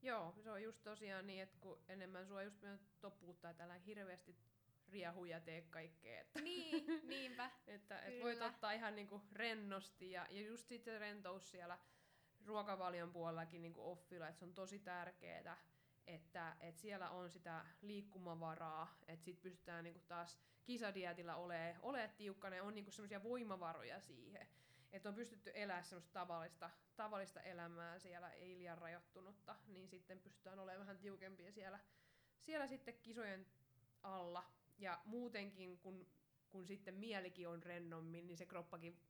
[0.02, 4.36] Joo, se on just tosiaan niin, että kun enemmän sua just meidän topuuttaa täällä hirveästi
[4.88, 6.20] riehu ja tee kaikkea.
[6.20, 7.50] Että, Niin, niinpä.
[7.66, 11.78] että et voit ottaa ihan niinku rennosti ja, ja just sitten rentous siellä
[12.46, 15.56] ruokavalion puolellakin niinku offilla, että se on tosi tärkeää,
[16.06, 22.56] että et siellä on sitä liikkumavaraa, että sit pystytään niinku taas kisadietillä olemaan ole tiukkana
[22.56, 24.48] ja on niinku semmoisia voimavaroja siihen.
[24.92, 30.58] Että on pystytty elämään semmoista tavallista, tavallista elämää siellä, ei liian rajoittunutta, niin sitten pystytään
[30.58, 31.80] olemaan vähän tiukempia siellä,
[32.40, 33.46] siellä sitten kisojen
[34.02, 34.44] alla.
[34.78, 36.06] Ja muutenkin, kun,
[36.50, 39.00] kun sitten mielikin on rennommin, niin se kroppakin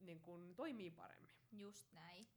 [0.00, 1.30] niin kun toimii paremmin.
[1.52, 2.28] Just näin.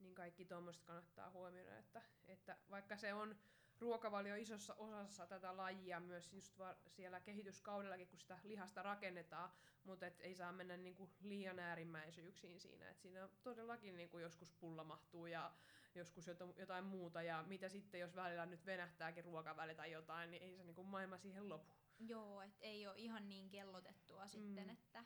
[0.00, 3.36] Niin kaikki tuommoista kannattaa huomioida, että, että vaikka se on
[3.78, 6.54] ruokavalio isossa osassa tätä lajia myös just
[6.88, 9.50] siellä kehityskaudellakin, kun sitä lihasta rakennetaan,
[9.84, 12.88] mutta et ei saa mennä niinku liian äärimmäisyyksiin siinä.
[12.90, 15.52] Et siinä todellakin niinku joskus pulla mahtuu ja
[15.94, 20.42] joskus jota- jotain muuta ja mitä sitten, jos välillä nyt venähtääkin ruokaväli tai jotain, niin
[20.42, 21.72] ei se niinku maailma siihen lopu.
[21.98, 24.70] Joo, et ei ole ihan niin kellotettua sitten, Mm.
[24.70, 25.04] että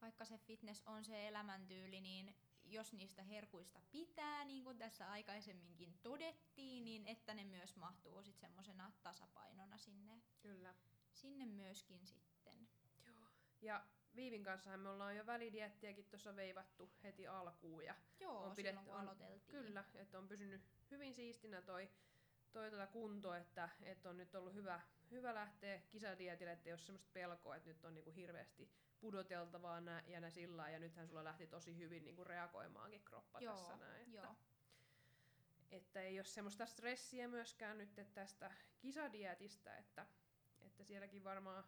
[0.00, 2.34] vaikka se fitness on se elämäntyyli, niin
[2.70, 8.48] jos niistä herkuista pitää, niin kuin tässä aikaisemminkin todettiin, niin että ne myös mahtuu sitten
[8.48, 10.74] semmoisena tasapainona sinne, Kyllä.
[11.12, 12.68] sinne myöskin sitten.
[13.60, 13.84] Ja
[14.16, 18.84] Viivin kanssa me ollaan jo välidiettiäkin tuossa veivattu heti alkuun ja Joo, On silloin pidetty-
[18.84, 19.50] kun on- aloiteltiin.
[19.64, 21.90] Kyllä, että on pysynyt hyvin siistinä toi,
[22.52, 24.80] toi tota kunto, että, että on nyt ollut hyvä,
[25.10, 30.02] hyvä lähteä kisadietille, että ei ole semmoista pelkoa, että nyt on niinku hirveästi pudoteltavaa nä,
[30.06, 34.02] ja nä sillä ja nythän sulla lähti tosi hyvin niinku reagoimaankin kroppa Joo, tässä näin.
[34.02, 34.36] Että, joo.
[35.70, 40.06] että ei ole semmoista stressiä myöskään nyt tästä kisadietistä, että,
[40.60, 41.64] että sielläkin varmaan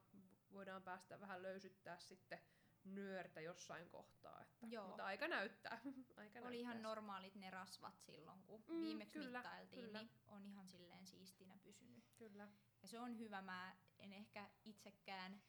[0.52, 2.38] voidaan päästä vähän löysyttää sitten
[2.84, 4.42] nyörtä jossain kohtaa.
[4.42, 4.86] Että, Joo.
[4.86, 5.80] Mutta aika näyttää.
[6.16, 6.88] aika Oli ihan näyttää.
[6.90, 9.98] normaalit ne rasvat silloin, kun Mm, viimeksi kyllä, mittailtiin, kyllä.
[9.98, 12.04] niin on ihan silleen siistinä pysynyt.
[12.16, 12.48] Kyllä.
[12.82, 15.42] Ja se on hyvä, mä en ehkä itsekään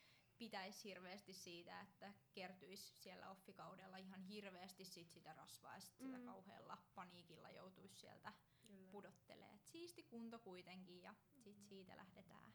[0.44, 6.26] pitäisi hirveästi siitä, että kertyisi siellä offikaudella ihan hirveästi sit sitä rasvaa ja sit Mm.
[6.26, 8.34] kauhealla paniikilla joutuisi sieltä
[8.68, 8.92] Kyllä.
[8.92, 9.54] pudottelee.
[9.56, 12.54] Et siisti kunto kuitenkin ja sit siitä lähdetään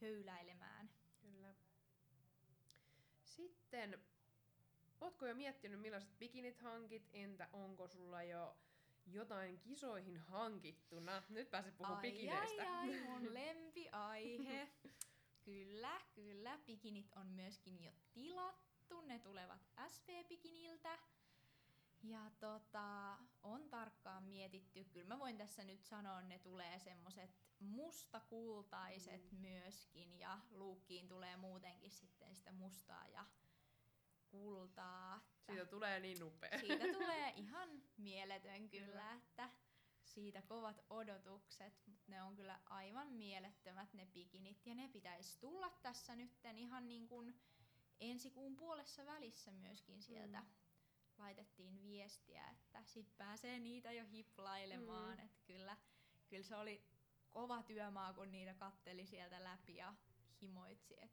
[0.00, 0.90] höyläilemään.
[1.20, 1.54] Kyllä.
[3.24, 3.98] Sitten,
[5.00, 8.56] ootko jo miettinyt millaiset bikinit hankit, entä onko sulla jo
[9.06, 11.22] jotain kisoihin hankittuna?
[11.28, 12.62] Nyt pääset puhumaan ai, bikineistä.
[12.62, 14.68] ai, ai, mun lempiaihe.
[15.48, 16.58] Kyllä, kyllä.
[16.66, 19.00] Bikinit on myöskin jo tilattu.
[19.00, 20.98] Ne tulevat SV-bikiniltä.
[22.02, 24.84] Ja tota, on tarkkaan mietitty.
[24.84, 29.38] Kyllä mä voin tässä nyt sanoa, ne tulee semmoset mustakultaiset mm.
[29.38, 30.18] myöskin.
[30.18, 33.24] Ja luukkiin tulee muutenkin sitten sitä mustaa ja
[34.30, 35.20] kultaa.
[35.46, 36.58] Siitä tulee niin upea.
[36.58, 39.50] Siitä tulee ihan mieletön kyllä, että
[40.08, 45.70] siitä kovat odotukset, mutta ne on kyllä aivan mielettömät ne bikinit ja ne pitäisi tulla
[45.82, 47.40] tässä nytten ihan niin kuin
[48.00, 50.40] ensi kuun puolessa välissä myöskin sieltä.
[50.40, 50.46] Mm.
[51.18, 55.24] Laitettiin viestiä, että sit pääsee niitä jo hiplailemaan, Mm.
[55.24, 55.76] että kyllä,
[56.28, 56.84] kyllä se oli
[57.30, 59.94] kova työmaa, kun niitä katteli sieltä läpi ja
[60.42, 61.00] himoitsi.
[61.02, 61.10] Et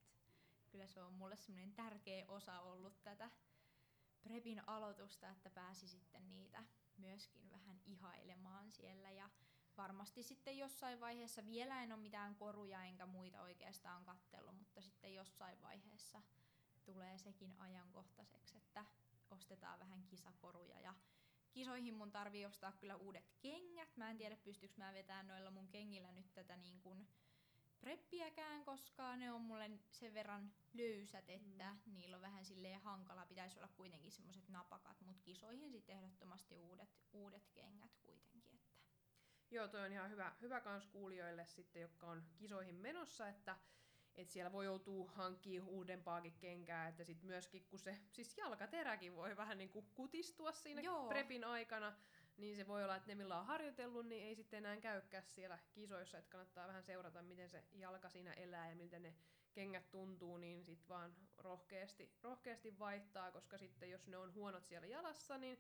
[0.70, 3.30] kyllä se on mulle semmoinen tärkeä osa ollut tätä
[4.22, 6.64] prepin aloitusta, että pääsi sitten niitä
[6.98, 9.30] myöskin vähän ihailemaan siellä ja
[9.78, 15.16] varmasti sitten jossain vaiheessa, vielä en ole mitään koruja enkä muita oikeastaan kattellut, mutta sitten
[15.16, 16.22] jossain vaiheessa
[16.84, 18.86] tulee sekin ajankohtaiseksi, että
[19.30, 20.94] ostetaan vähän kisakoruja ja
[21.52, 23.98] kisoihin mun tarvii ostaa kyllä uudet kengät.
[23.98, 27.08] Mä en tiedä pystyykö mä vetämään noilla mun kengillä nyt tätä niin kuin
[27.86, 31.94] preppiäkään, koska ne on mulle sen verran löysät, että mm.
[31.94, 33.26] niillä on vähän silleen hankala.
[33.26, 38.56] Pitäisi olla kuitenkin semmoiset napakat, mutta kisoihin sitten ehdottomasti uudet, uudet kengät kuitenkin.
[38.56, 38.76] Että.
[39.52, 43.58] Joo, toi on ihan hyvä, hyvä kans kuulijoille sitten, jotka on kisoihin menossa, että
[44.16, 49.38] et siellä voi joutua hankkiin uudempaakin kenkää, että sit myöskin kun se, siis jalkateräkin voi
[49.38, 51.08] vähän niin kuin kutistua siinä Joo.
[51.08, 51.96] prepin aikana,
[52.38, 55.60] niin se voi olla, että ne millä on harjoitellut, niin ei sitten enää käykään siellä
[55.72, 59.16] kisoissa, että kannattaa vähän seurata, miten se jalka siinä elää ja miten ne
[59.54, 64.88] kengät tuntuu, niin sitten vaan rohkeasti, rohkeasti vaihtaa, koska sitten jos ne on huonot siellä
[64.88, 65.60] jalassa, niin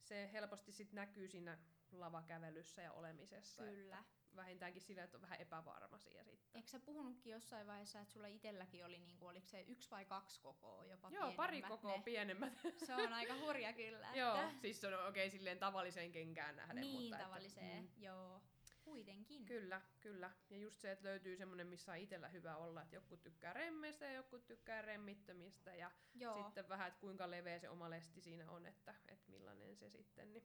[0.00, 1.58] se helposti sitten näkyy siinä
[1.92, 3.62] lavakävelyssä ja olemisessa.
[3.62, 3.98] Kyllä.
[3.98, 6.56] Että vähintäänkin sillä, että on vähän epävarma siellä sitten.
[6.56, 10.04] Eikö sä puhunutkin jossain vaiheessa, että sulla itselläkin oli, niin kuin, oliko se yksi vai
[10.04, 12.02] kaksi kokoa jopa Joo, pari kokoa ne.
[12.02, 12.52] pienemmät.
[12.86, 14.06] Se on aika hurja kyllä.
[14.06, 14.18] Että...
[14.18, 16.80] joo, siis se on okei okay, silleen tavalliseen kenkään nähden.
[16.80, 18.02] Niin, mutta tavalliseen, että, mm.
[18.02, 18.40] joo.
[18.84, 19.44] Kuitenkin.
[19.44, 20.30] Kyllä, kyllä.
[20.50, 24.04] Ja just se, että löytyy semmoinen, missä on itsellä hyvä olla, että joku tykkää remmeistä
[24.04, 25.74] ja joku tykkää remmittömistä.
[25.74, 26.44] Ja Joo.
[26.44, 30.32] sitten vähän, että kuinka leveä se oma lesti siinä on, että, että millainen se sitten.
[30.32, 30.44] Niin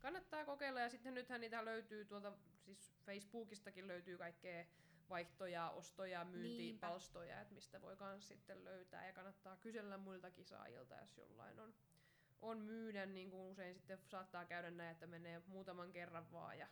[0.00, 0.80] kannattaa kokeilla.
[0.80, 2.32] Ja sitten nythän niitä löytyy tuolta,
[2.64, 4.64] siis Facebookistakin löytyy kaikkea
[5.08, 9.06] vaihtoja, ostoja, myyntipalstoja, että mistä voi myös sitten löytää.
[9.06, 11.74] Ja kannattaa kysellä muilta kisaajilta, jos jollain on,
[12.42, 16.68] on myydä, niin kuin usein sitten saattaa käydä näin, että menee muutaman kerran vaan ja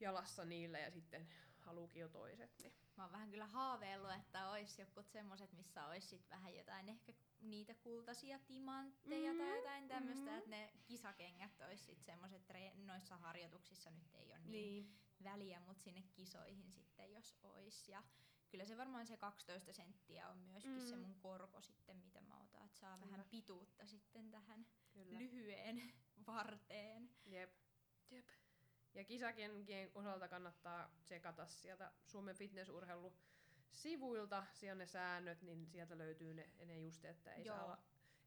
[0.00, 1.28] jalassa niillä ja sitten
[1.58, 2.50] haluukin jo toiset.
[2.62, 2.85] Niin.
[2.96, 7.12] Mä oon vähän kyllä haaveillut, että olisi jotkut semmoset, missä olisi sit vähän jotain ehkä
[7.40, 9.46] niitä kultaisia timantteja mm-hmm.
[9.46, 10.38] tai jotain tämmöistä, mm-hmm.
[10.38, 12.42] että ne kisakengät olisi sit semmoset
[12.74, 14.98] noissa harjoituksissa nyt ei ole niin, niin.
[15.24, 17.92] väliä, mutta sinne kisoihin sitten jos olisi.
[17.92, 18.02] Ja
[18.50, 20.86] kyllä se varmaan se 12 senttiä on myöskin mm.
[20.86, 23.10] se mun korko sitten, mitä mä otan, että saa kyllä.
[23.10, 25.18] vähän pituutta sitten tähän kyllä.
[25.18, 25.82] lyhyen
[26.26, 27.10] varteen.
[27.24, 27.50] Jep.
[28.10, 28.28] Jep.
[28.96, 33.12] Ja kisakenkien osalta kannattaa tsekata sieltä Suomen fitnessurheilu
[33.72, 37.56] sivuilta, siellä ne säännöt, niin sieltä löytyy ne, ne just, että ei Joo.
[37.56, 37.78] saa olla,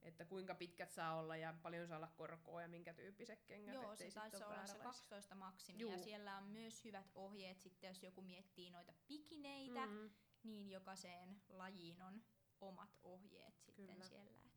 [0.02, 3.74] että kuinka pitkät saa olla ja paljon saa olla korkoa ja minkä tyyppiset kengät.
[3.74, 5.92] Joo, se taisi olla se 12 maksimi Juu.
[5.92, 10.10] ja siellä on myös hyvät ohjeet sitten, jos joku miettii noita pikineitä, mm-hmm.
[10.44, 12.24] niin jokaiseen lajiin on
[12.62, 14.06] omat ohjeet sitten Kyllä.
[14.06, 14.32] siellä.
[14.32, 14.50] Että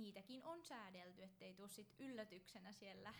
[0.00, 3.14] niitäkin on säädelty, ettei tule sit yllätyksenä siellä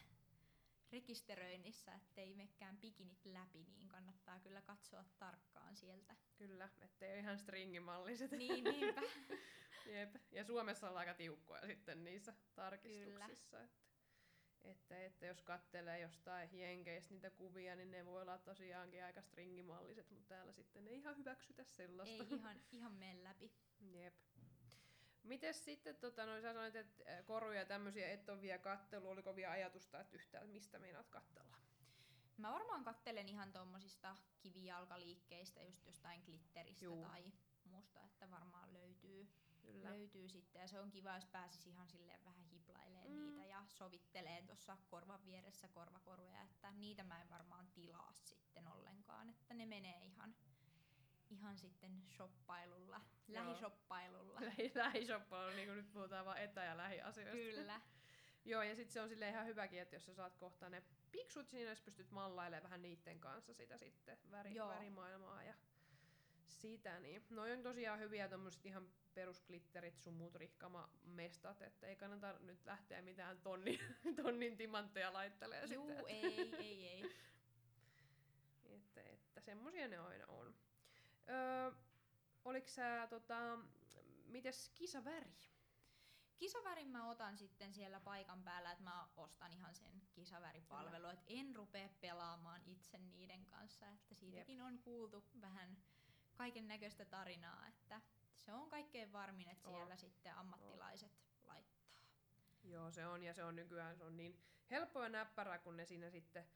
[0.92, 6.16] rekisteröinnissä, ettei mekään pikinit läpi, niin kannattaa kyllä katsoa tarkkaan sieltä.
[6.38, 8.31] Kyllä, ettei ole ihan stringimalliset.
[8.31, 9.03] Niin, niinpä.
[9.92, 10.14] Jep.
[10.33, 13.61] Ja Suomessa on aika tiukkoja sitten niissä tarkistuksissa.
[13.61, 13.87] Että,
[14.64, 20.11] että, että jos kattelee jostain jenkeistä niitä kuvia, niin ne voi olla tosiaankin aika stringimalliset,
[20.11, 22.25] mutta täällä sitten ei ihan hyväksytä sellaista.
[22.25, 23.53] Ei ihan, ihan mene läpi.
[23.94, 24.14] Jep.
[25.27, 29.37] Mites sitten, tota, no, sä sanoit, että koruja ja tämmöisiä et ole vielä kattelu, oliko
[29.37, 31.57] vielä ajatusta, että yhtään mistä meinaat kattella?
[32.37, 37.03] Mä varmaan kattelen ihan tuommoisista kivijalkaliikkeistä, just jostain glitteristä Juu.
[37.03, 37.33] tai
[37.65, 39.29] muusta, että varmaan löytyy,
[39.62, 39.91] Kyllä.
[39.91, 40.61] löytyy sitten.
[40.62, 43.27] Ja se on kiva, jos pääsisi ihan silleen vähän hiplailemaan mm.
[43.27, 49.29] niitä ja sovittelee tuossa korvan vieressä korvakoruja, että niitä mä en varmaan tilaa sitten ollenkaan,
[49.29, 50.35] että ne menee ihan
[51.31, 54.41] ihan sitten shoppailulla, lähishoppailulla.
[54.41, 57.37] Lähi, lähishoppailulla, niin kuin nyt puhutaan vaan etä- ja lähiasioista.
[57.37, 57.81] Kyllä.
[58.45, 61.49] Joo, ja sitten se on sille ihan hyväkin, että jos sä saat kohta ne piksut
[61.49, 64.69] siinä, jos pystyt mallailemaan vähän niiden kanssa sitä sitten väri, Joo.
[64.69, 65.55] värimaailmaa ja
[66.49, 67.01] sitä.
[67.01, 67.27] Niin.
[67.31, 73.03] Noi on tosiaan hyviä tommoset ihan perusglitterit sun muut rihkama-mestat, että ei kannata nyt lähteä
[73.03, 73.79] mitään tonni,
[74.23, 76.07] tonnin timantteja laittelee Juu, sitten.
[76.09, 77.17] ei, ei, ei.
[78.65, 80.26] että, että semmosia ne aina on.
[81.29, 81.73] Öö,
[82.45, 83.59] oliko sä, tota,
[84.27, 85.37] mites kisaväri?
[86.39, 91.57] Kisavärin mä otan sitten siellä paikan päällä, että mä ostan ihan sen kisaväripalvelu, että en
[91.57, 94.67] rupea pelaamaan itse niiden kanssa, että siitäkin Jep.
[94.67, 95.77] on kuultu vähän
[96.35, 98.01] kaiken näköistä tarinaa, että
[98.37, 99.99] se on kaikkein varmin, että siellä oh.
[99.99, 101.47] sitten ammattilaiset oh.
[101.47, 101.87] laittaa.
[102.65, 105.85] Joo, se on ja se on nykyään se on niin helppoa ja näppärää, kun ne
[105.85, 106.47] siinä sitten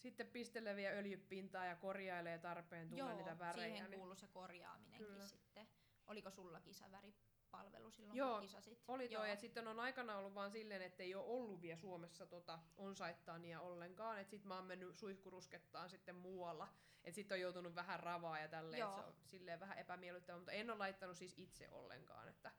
[0.00, 3.68] sitten pisteleviä öljypintaa ja korjailee tarpeen tulla Joo, niitä värejä.
[3.68, 3.98] siihen niin...
[3.98, 5.26] kuuluu se korjaaminenkin Kyllä.
[5.26, 5.68] sitten.
[6.06, 7.14] Oliko sulla kisaväri
[7.50, 8.84] palvelu silloin, Joo, kun kisasit.
[8.88, 9.24] Oli toi, Joo.
[9.24, 13.60] että sitten on aikana ollut vaan silleen, että ei ole ollut vielä Suomessa tota onsaittaania
[13.60, 16.68] ollenkaan, että sit mä oon mennyt suihkuruskettaan sitten muualla,
[17.04, 20.52] että sit on joutunut vähän ravaa ja tälleen, että se on silleen vähän epämiellyttävää, mutta
[20.52, 22.52] en ole laittanut siis itse ollenkaan, että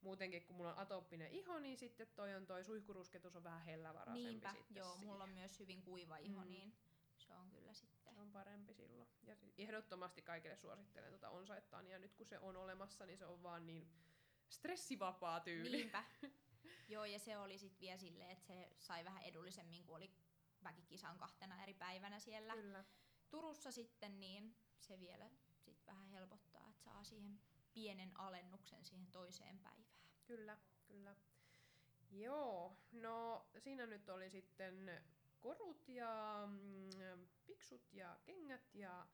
[0.00, 4.30] muutenkin kun mulla on atooppinen iho, niin sitten toi on toi suihkurusketus on vähän hellävaraisempi
[4.30, 5.06] Niinpä, sitten joo, siihen.
[5.06, 6.50] mulla on myös hyvin kuiva iho, Mm.
[6.50, 6.72] niin
[7.18, 8.14] se on kyllä sitten.
[8.14, 9.08] Se on parempi silloin.
[9.22, 11.98] Ja ehdottomasti kaikille suosittelen tuota onsaittaania.
[11.98, 13.88] Nyt kun se on olemassa, niin se on vaan niin
[14.48, 15.76] stressivapaa tyyli.
[15.76, 16.04] Niinpä.
[16.88, 20.10] Joo, ja se oli sitten vielä silleen, että se sai vähän edullisemmin, kun oli
[20.64, 22.84] väkikisan kahtena eri päivänä siellä Kyllä.
[23.30, 27.40] Turussa sitten, niin se vielä sit vähän helpottaa, että saa siihen
[27.78, 29.86] pienen alennuksen siihen toiseen päivään.
[30.26, 31.14] Kyllä, kyllä.
[32.10, 35.02] Joo, no siinä nyt oli sitten
[35.40, 39.06] korut ja mm, piksut ja kengät ja...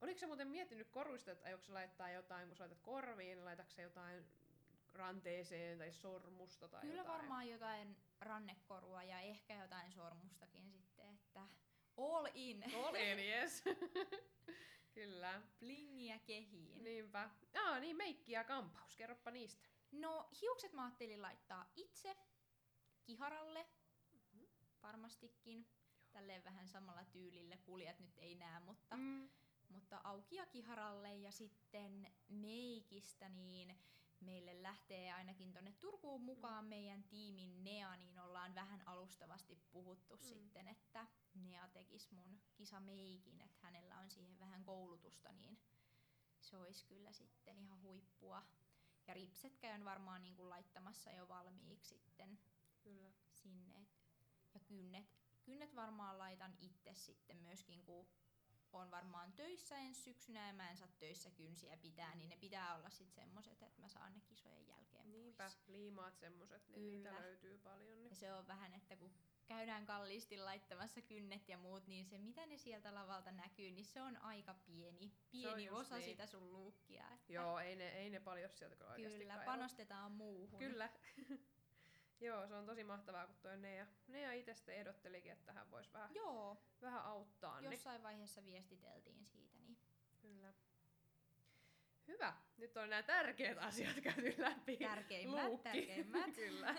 [0.00, 4.24] Oliko se muuten miettinyt koruista, että aiotko laittaa jotain, kun sä laitat korviin, laitatko jotain
[4.92, 7.18] ranteeseen tai sormusta tai Kyllä jotain?
[7.18, 11.40] varmaan jotain rannekorua ja ehkä jotain sormustakin sitten, että
[11.96, 12.64] all in.
[12.74, 13.62] All in, yes.
[14.98, 15.42] Kyllä.
[15.58, 16.84] Blingiä kehiin.
[16.84, 17.30] Niinpä.
[17.64, 19.68] Aa, niin meikki ja kampaus, kerropa niistä.
[19.92, 22.16] No hiukset mä ajattelin laittaa itse
[23.02, 23.66] kiharalle,
[24.82, 25.66] varmastikin.
[26.12, 29.28] Tälleen vähän samalla tyylillä, kuulijat nyt ei näe, mutta, Mm.
[29.68, 31.14] mutta auki ja kiharalle.
[31.16, 33.78] Ja sitten meikistä, niin
[34.20, 40.22] meille lähtee ainakin tonne Turkuun mukaan meidän tiimin Nea, niin ollaan vähän alustavasti puhuttu Mm.
[40.22, 45.58] sitten, että Nea tekisi mun kisameikin, että hänellä on siihen vähän koulutusta, niin
[46.40, 48.42] se olisi kyllä sitten ihan huippua.
[49.06, 52.38] Ja ripset käyn varmaan niin kuin laittamassa jo valmiiksi sitten
[52.82, 53.10] Kyllä.
[53.30, 53.86] sinne.
[54.54, 55.06] Ja kynnet,
[55.42, 58.08] kynnet varmaan laitan itse sitten myöskin, kun
[58.72, 62.76] on varmaan töissä ensi syksynä ja mä en saa töissä kynsiä pitää, niin ne pitää
[62.76, 65.68] olla sitten semmoset, että mä saan ne kisojen jälkeen Niinpä, pois.
[65.68, 67.22] liimaat semmoset, niin niitä Kyllä.
[67.22, 67.98] löytyy paljon.
[67.98, 68.10] Niin.
[68.10, 69.12] Ja se on vähän, että kun
[69.46, 74.02] käydään kalliisti laittamassa kynnet ja muut, niin se mitä ne sieltä lavalta näkyy, niin se
[74.02, 76.04] on aika pieni, pieni osa niin.
[76.04, 77.04] sitä sun luukkia.
[77.14, 80.58] Että Joo, ei ne, ei ne paljon sieltä kyllä Kyllä, panostetaan muuhun.
[80.58, 80.90] Kyllä.
[82.20, 85.92] Joo, se on tosi mahtavaa, kun toi Nea, Nea itse sitten ehdottelikin, että hän voisi
[85.92, 87.60] vähän, Joo, vähän auttaa.
[87.60, 87.72] Niin.
[87.72, 89.78] jossain vaiheessa viestiteltiin siitä, niin
[90.22, 90.54] Kyllä.
[92.08, 92.34] Hyvä.
[92.56, 94.76] Nyt on nämä tärkeät asiat käyty läpi.
[94.76, 95.62] tärkeimmät, Luukki.
[95.62, 96.34] tärkeimmät.
[96.44, 96.74] Kyllä.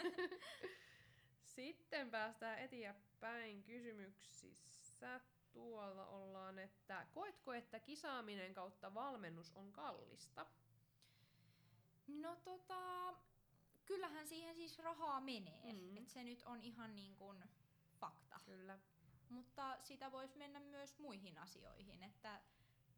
[1.43, 5.21] Sitten päästään eteenpäin kysymyksissä.
[5.51, 10.45] Tuolla ollaan, että koetko, että kisaaminen kautta valmennus on kallista?
[12.07, 13.13] No tota,
[13.89, 15.97] kyllähän siihen siis rahaa menee, Mm.
[15.97, 17.43] et se nyt on ihan niin kuin
[17.99, 18.39] fakta.
[18.45, 18.79] Kyllä.
[19.29, 22.41] Mutta sitä voisi mennä myös muihin asioihin, että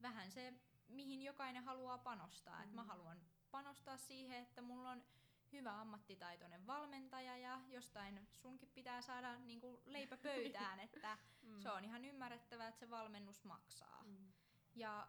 [0.01, 0.53] vähän se,
[0.89, 2.57] mihin jokainen haluaa panostaa.
[2.57, 2.63] Mm.
[2.63, 2.87] Et mä Mm.
[2.87, 5.03] haluan panostaa siihen, että mulla on
[5.51, 11.61] hyvä ammattitaitoinen valmentaja ja jostain sunkin pitää saada niinku leipä pöytään, että Mm.
[11.61, 14.03] se on ihan ymmärrettävää, että se valmennus maksaa.
[14.03, 14.31] Mm.
[14.75, 15.07] Ja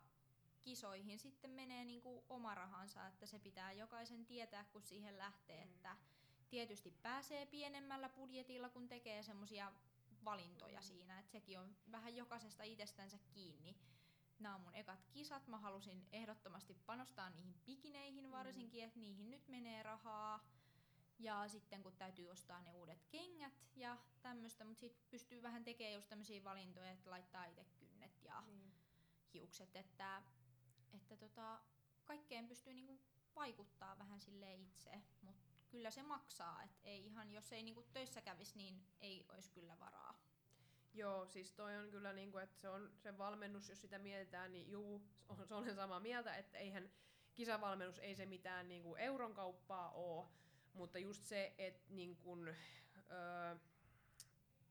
[0.62, 5.70] kisoihin sitten menee niinku oma rahansa, että se pitää jokaisen tietää, kun siihen lähtee, Mm.
[5.72, 5.96] että
[6.48, 9.72] tietysti pääsee pienemmällä budjetilla, kun tekee semmoisia
[10.24, 10.84] valintoja Mm.
[10.84, 13.76] siinä, että sekin on vähän jokaisesta itsestänsä kiinni.
[14.38, 19.48] Nämä on mun ekat kisat, mä halusin ehdottomasti panostaa niihin pikineihin varsinkin, että niihin nyt
[19.48, 20.46] menee rahaa.
[21.18, 25.94] Ja sitten kun täytyy ostaa ne uudet kengät ja tämmöistä, mutta sitten pystyy vähän tekemään
[25.94, 28.72] just tämmöisiä valintoja, että laittaa itse kynnet ja Niin.
[29.34, 30.22] hiukset, että,
[30.94, 31.60] että tota,
[32.04, 33.00] kaikkeen pystyy niinku
[33.36, 38.20] vaikuttaa vähän sille itse, mutta kyllä se maksaa, että ei ihan, jos ei niinku töissä
[38.20, 40.20] kävisi, niin ei olisi kyllä varaa.
[40.94, 44.70] Joo, siis toi on kyllä niinku, että se on se valmennus, jos sitä mietitään, niin
[44.70, 46.90] juu, on, se olen samaa mieltä, että eihän
[47.34, 50.32] kisavalmennus ei se mitään niinku euron kauppaa oo,
[50.72, 52.36] mutta just se, että niinku,
[53.10, 53.56] öö,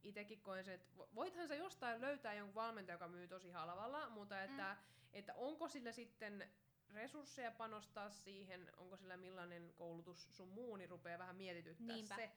[0.04, 4.10] itekin koen se, että vo- voithan sä jostain löytää jonkun valmentaja, joka myy tosi halvalla,
[4.10, 5.10] mutta että, mm.
[5.14, 6.50] että onko sillä sitten
[6.94, 12.16] resursseja panostaa siihen, onko sillä millainen koulutus sun muu, niin rupeaa vähän mietityttää Niinpä.
[12.16, 12.32] se,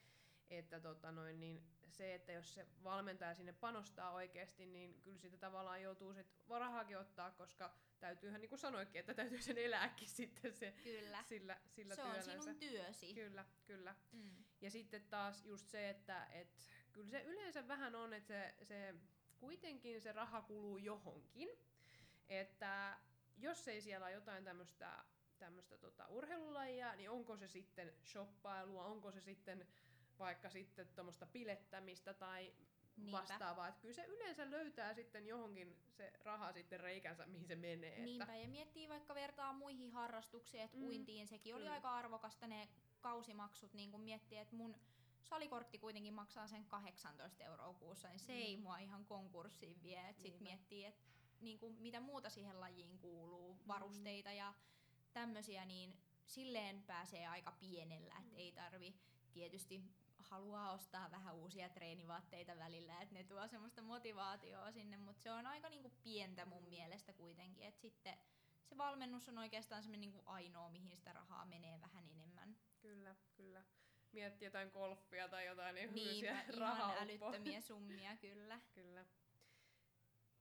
[0.51, 5.37] että tota noin, niin se, että jos se valmentaja sinne panostaa oikeasti, niin kyllä sitä
[5.37, 10.53] tavallaan joutuu sit rahaakin ottaa, koska täytyyhän, niin kuin sanoikin, että täytyy sen elääkin sitten
[10.53, 11.25] se, Kyllä.
[11.29, 12.43] sillä, sillä se on työllänsä.
[12.43, 13.15] sinun työsi.
[13.15, 13.95] Kyllä, kyllä.
[14.13, 14.45] Mm.
[14.61, 18.95] Ja sitten taas just se, että et, kyllä se yleensä vähän on, että se, se
[19.39, 21.49] kuitenkin se raha kuluu johonkin.
[22.29, 22.99] Että
[23.37, 25.05] jos ei siellä ole jotain tämmöistä
[25.39, 29.67] tämmöistä tota urheilulajia, niin onko se sitten shoppailua, onko se sitten
[30.19, 32.53] vaikka sitten tuommoista pilettämistä tai
[32.97, 33.19] Niinpä.
[33.19, 33.69] vastaavaa.
[33.69, 38.01] Että kyllä se yleensä löytää sitten johonkin se raha sitten reikänsä, mihin se menee.
[38.01, 41.73] Niinpä, Että, ja miettii vaikka vertaa muihin harrastuksiin, että Mm, mm, uintiin, sekin oli kyllä.
[41.75, 42.69] aika arvokasta ne
[43.01, 44.77] kausimaksut, niin kun miettii, että mun
[45.25, 48.39] salikortti kuitenkin maksaa sen 18 euroa kuussa, niin se Mm.
[48.39, 50.09] ei mua ihan konkurssiin vie.
[50.09, 51.03] Et sit miettii, että
[51.41, 54.55] niin kun, mitä muuta siihen lajiin kuuluu, varusteita ja
[55.13, 55.97] tämmöisiä, niin
[56.27, 58.39] silleen pääsee aika pienellä, että Mm.
[58.39, 58.95] ei tarvi
[59.33, 59.83] tietysti
[60.19, 65.47] haluaa ostaa vähän uusia treenivaatteita välillä, että ne tuo semmoista motivaatioa sinne, mutta se on
[65.47, 68.19] aika niinku pientä mun mielestä kuitenkin, että sitten
[68.65, 72.57] se valmennus on oikeastaan semmoinen niinku ainoa, mihin sitä rahaa menee vähän enemmän.
[72.83, 73.65] kyllä, kyllä.
[74.15, 78.61] Miettii jotain golfia tai jotain niin Niinpä, hyviä ihan älyttömiä summia kyllä.
[78.75, 79.05] Kyllä.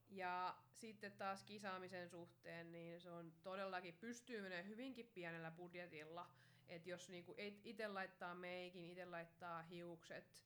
[0.10, 6.30] Ja sitten taas kisaamisen suhteen, niin se on todellakin pystyy menemään hyvinkin pienellä budjetilla.
[6.68, 10.44] Että jos niinku itse laittaa meikin, itse laittaa hiukset,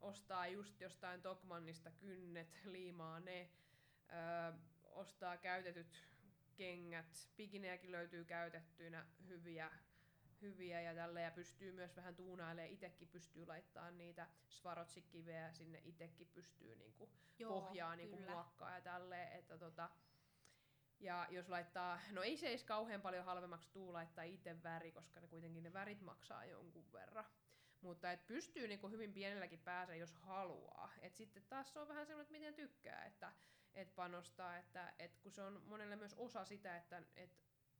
[0.00, 3.50] ostaa just jostain Tokmannista kynnet, liimaa ne,
[4.12, 4.52] öö,
[4.84, 6.08] ostaa käytetyt
[6.56, 9.70] kengät, pikinejäkin löytyy käytettyinä hyviä,
[10.42, 16.28] hyviä ja tällä ja pystyy myös vähän tuunailemaan, itsekin pystyy laittaa niitä Swarovski-kiveä sinne, itsekin
[16.34, 19.90] pystyy niinku pohjaa niinku muokkaa ja tälleen, että tota,
[21.00, 25.20] ja jos laittaa, no ei se edes kauhean paljon halvemmaksi tuu laittaa itse väri, koska
[25.20, 27.24] ne kuitenkin ne värit maksaa jonkun verran.
[27.80, 30.92] Mutta et pystyy niinku hyvin pienelläkin pääsee, jos haluaa.
[31.00, 33.32] Et sitten taas se on vähän semmoinen, että miten tykkää, että
[33.74, 37.30] et panostaa, että et kun se on monelle myös osa sitä, että et,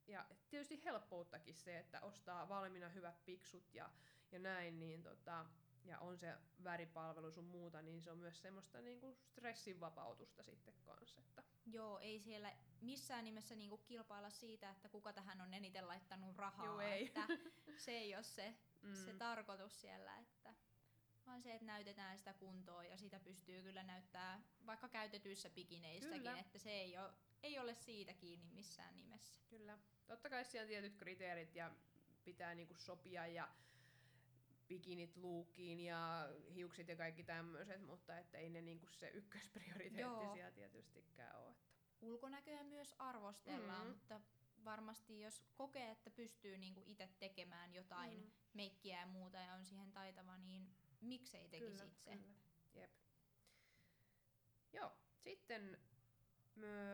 [0.07, 3.91] ja tietysti helppouttakin se, että ostaa valmiina hyvät piksut ja,
[4.33, 5.47] ja näin, niin tota,
[5.85, 6.35] ja on se
[6.65, 11.21] väripalvelu sun muuta, niin se on myös semmoista niinku stressin vapautusta sitten kanssa.
[11.21, 11.43] Että.
[11.67, 16.67] Joo, ei siellä missään nimessä niinku kilpailla siitä, että kuka tähän on eniten laittanut rahaa.
[16.67, 17.07] Joo, ei.
[17.07, 17.27] Että
[17.77, 18.95] se ei ole se, Mm.
[18.95, 20.55] se tarkoitus siellä, että
[21.27, 26.39] vaan se, että näytetään sitä kuntoa ja sitä pystyy kyllä näyttää vaikka käytetyissä pikineistäkin, Kyllä.
[26.39, 27.11] että se ei ole,
[27.43, 29.41] ei ole siitä kiinni missään nimessä.
[29.51, 29.79] Kyllä.
[30.07, 31.71] Totta kai siellä on tietyt kriteerit ja
[32.25, 33.49] pitää niinku sopia ja
[34.69, 40.35] bikinit luukiin ja hiukset ja kaikki tämmöiset, mutta että ei ne niinku se ykkösprioriteetti Joo.
[40.35, 41.51] siellä tietystikään ole.
[41.51, 41.67] Että.
[42.01, 43.93] Ulkonäköä myös arvostellaan, Mm.
[43.93, 44.21] mutta
[44.65, 48.31] varmasti jos kokee, että pystyy niinku itse tekemään jotain Mm.
[48.55, 50.71] meikkiä ja muuta ja on siihen taitava, niin
[51.07, 52.11] miksei tekisi Kyllä, itse.
[52.11, 52.35] kyllä.
[52.75, 52.91] Jep.
[54.73, 55.79] Joo, sitten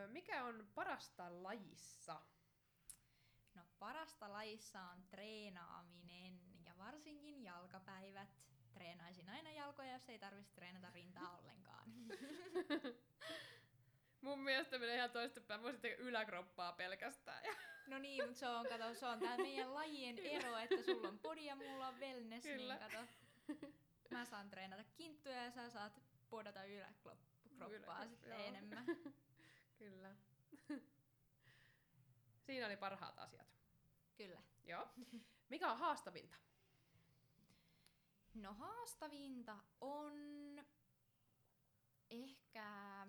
[0.09, 2.21] mikä on parasta lajissa?
[3.55, 8.29] No parasta lajissa on treenaaminen ja varsinkin jalkapäivät.
[8.73, 11.93] Treenaisin aina jalkoja, jos ei tarvitsisi treenata rintaa ollenkaan.
[14.21, 15.63] Mun mielestä menee ihan toistepäin.
[15.63, 17.45] Voisin tehdä yläkroppaa pelkästään.
[17.45, 17.55] Ja
[17.87, 21.19] No niin, mutta se on, kato, se on tää meidän lajien ero, että sulla on
[21.19, 22.75] body ja mulla on wellness, Kyllä.
[22.79, 23.07] niin kato.
[24.13, 28.45] Mä saan treenata kinttuja ja sä saat podata yläkroppaa Yläkroppa, sitten joo.
[28.45, 28.87] enemmän.
[29.79, 30.17] Kyllä.
[32.47, 33.47] Siinä oli parhaat asiat.
[34.17, 34.43] Kyllä.
[34.65, 34.89] Joo.
[35.49, 36.37] Mikä on haastavinta?
[38.35, 40.13] No haastavinta on
[42.11, 43.07] ehkä,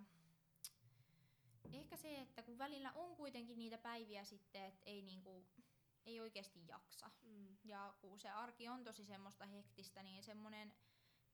[1.73, 5.45] ehkä se, että kun välillä on kuitenkin niitä päiviä sitten, että ei, niinku,
[6.05, 7.11] ei oikeasti jaksa.
[7.21, 7.57] Mm.
[7.63, 10.73] Ja kun se arki on tosi semmoista hektistä, niin semmoinen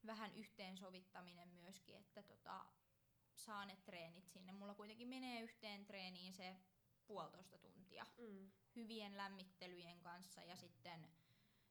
[0.05, 2.65] vähän yhteensovittaminen myöskin, että tota,
[3.35, 4.51] saa ne treenit sinne.
[4.51, 6.55] Mulla kuitenkin menee yhteen treeniin se
[7.07, 8.51] puolitoista tuntia Mm.
[8.75, 11.09] hyvien lämmittelyjen kanssa ja sitten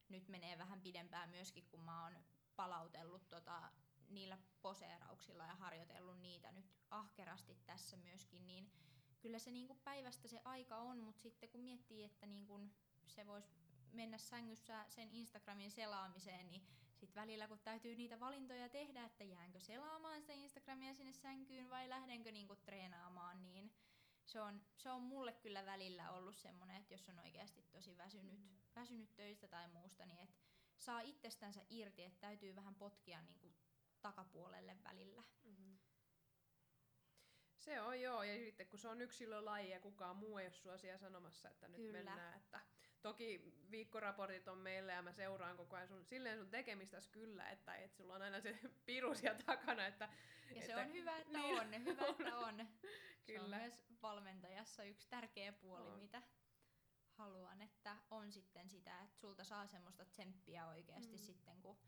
[0.08, 2.24] nyt menee vähän pidempään myöskin, kun mä oon
[2.56, 3.72] palautellut tota,
[4.08, 8.72] niillä poseerauksilla ja harjoitellut niitä nyt ahkerasti tässä myöskin, niin
[9.20, 12.60] kyllä se niinku päivästä se aika on, mutta sitten kun miettii, että niinku
[13.06, 13.48] se voisi
[13.92, 16.66] mennä sängyssä sen Instagramin selaamiseen, niin
[16.98, 21.88] sitten välillä kun täytyy niitä valintoja tehdä, että jäänkö selaamaan sitä Instagramia sinne sänkyyn vai
[21.88, 23.72] lähdenkö niinku treenaamaan, niin
[24.24, 28.40] se on, se on mulle kyllä välillä ollut semmoinen, että jos on oikeasti tosi väsynyt,
[28.76, 30.36] väsynyt töistä tai muusta, niin et
[30.78, 33.54] saa itsestänsä irti, että täytyy vähän potkia niinku
[34.00, 35.22] takapuolelle välillä.
[35.44, 35.78] Mm-hmm.
[37.56, 40.78] Se on joo, ja sitten kun se on yksilölaji ja kukaan muu ei ole sua
[40.78, 41.92] siellä sanomassa, että nyt Kyllä.
[41.92, 42.36] mennään.
[42.36, 42.60] Että
[43.08, 47.74] toki viikkoraportit on meille ja mä seuraan koko ajan sun, silleen sun tekemistäs kyllä, että,
[47.74, 50.08] että sulla on aina se piru siellä takana, että
[50.54, 52.68] Ja se Että- on hyvä, että niin on, hyvä, että on.
[53.20, 53.58] Se on Kyllä.
[53.58, 55.98] myös valmentajassa yksi tärkeä puoli, On.
[55.98, 56.22] mitä
[57.10, 61.22] haluan, että on sitten sitä, että sulta saa semmoista tsemppiä oikeasti Mm.
[61.22, 61.78] sitten, kun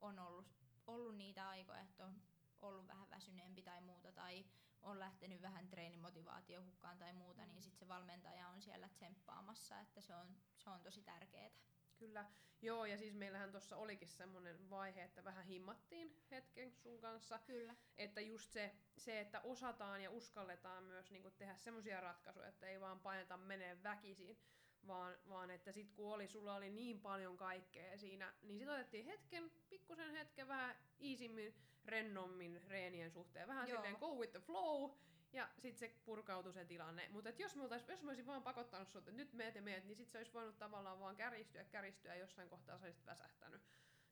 [0.00, 0.46] on ollut,
[0.86, 2.22] ollut niitä aikoja, että on
[2.60, 4.44] ollut vähän väsyneempi tai muuta, tai
[4.82, 7.62] on lähtenyt vähän treenimotivaatio hukkaan tai muuta, niin Mm.
[7.62, 11.50] sitten se valmentaja on siellä tsemppaamassa, että se on, se on tosi tärkeää.
[11.98, 12.30] Kyllä.
[12.62, 17.38] Joo, ja siis meillähän tuossa olikin semmoinen vaihe, että vähän himmattiin hetken sun kanssa.
[17.38, 17.74] Kyllä.
[17.98, 22.80] Että just se, se että osataan ja uskalletaan myös niin tehdä semmoisia ratkaisuja, että ei
[22.80, 24.38] vaan paineta menee väkisin,
[24.86, 29.06] vaan, vaan että sit kun oli, sulla oli niin paljon kaikkea siinä, niin sit otettiin
[29.06, 31.54] hetken, pikkusen hetken vähän iisimmin,
[31.90, 33.76] rennommin reenien suhteen, vähän Joo.
[33.78, 34.90] silleen go with the flow,
[35.32, 37.08] ja sitten se purkautui se tilanne.
[37.08, 39.84] Mutta jos, me oltais, jos mä olisin vaan pakottanut sut, että nyt meet ja meet,
[39.84, 43.62] niin sit se olisi voinut tavallaan vaan kärjistyä, kärjistyä, ja jossain kohtaa sä olisit väsähtänyt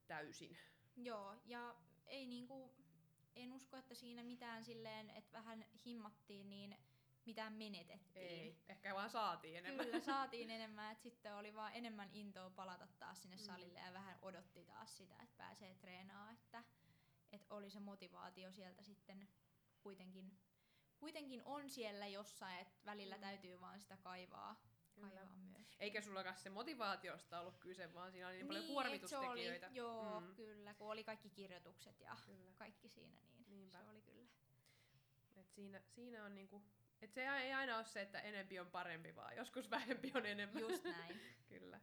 [0.07, 0.59] täysin.
[0.97, 1.75] Joo, ja
[2.07, 2.75] ei niinku,
[3.37, 6.77] en usko, että siinä mitään silleen, että vähän himmattiin, niin
[7.27, 8.27] mitään menetettiin.
[8.27, 9.87] Ei, ehkä vaan saatiin enemmän.
[9.87, 13.43] Kyllä saatiin enemmän, että sitten oli vaan enemmän intoa palata taas sinne Mm.
[13.43, 16.65] salille ja vähän odotti taas sitä, että pääsee treenaamaan, että
[17.51, 19.29] oli se motivaatio sieltä sitten
[19.81, 20.39] kuitenkin,
[20.99, 23.21] kuitenkin on siellä jossain, että välillä Mm.
[23.21, 24.63] täytyy vaan sitä kaivaa,
[24.95, 25.09] Kyllä.
[25.09, 25.77] kaivaa myös.
[25.79, 29.67] Eikä sulla se motivaatiosta ollut kyse, vaan siinä oli niin, paljon et se kuormitustekijöitä.
[29.67, 30.35] Oli, joo, mm.
[30.35, 32.53] kyllä, kun oli kaikki kirjoitukset ja Kyllä.
[32.57, 33.79] kaikki siinä, niin Niinpä.
[33.79, 34.29] se oli kyllä.
[35.37, 36.63] Et siinä, siinä on niinku,
[37.01, 40.61] et se ei aina ole se, että enempi on parempi, vaan joskus vähempi on enemmän.
[40.63, 41.21] Just näin.
[41.49, 41.81] Kyllä.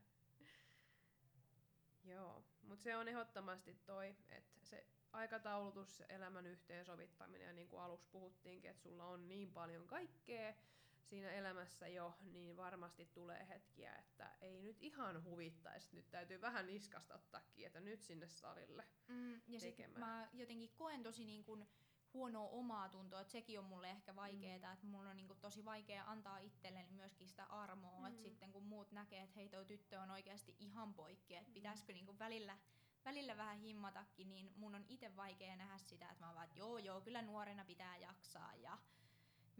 [2.03, 8.07] Joo, mutta se on ehdottomasti toi, että se aikataulutus, elämän yhteensovittaminen ja niin kuin aluksi
[8.11, 10.53] puhuttiinkin, että sulla on niin paljon kaikkea
[11.01, 16.65] siinä elämässä jo, niin varmasti tulee hetkiä, että ei nyt ihan huvittaisi, nyt täytyy vähän
[16.65, 18.83] niskasta ottaa kiinni, että nyt sinne salille.
[19.07, 19.99] Mm, ja sit tekemään.
[19.99, 21.67] mä jotenkin koen tosi niin kun
[22.13, 24.73] huonoa omaa tuntoa, että sekin on mulle ehkä vaikeeta, mm.
[24.73, 28.05] että mulla on niin kun tosi vaikea antaa itselleni myöskin sitä armoa, mm.
[28.05, 31.53] että sitten kun muut näkee, että hei toi tyttö on oikeasti ihan poikki, että Mm.
[31.53, 32.57] pitäisikö niin kun välillä,
[33.05, 36.77] välillä vähän himmatakin, niin mun on itse vaikea nähdä sitä, että mä vaan, että joo
[36.77, 38.77] joo, kyllä nuorena pitää jaksaa ja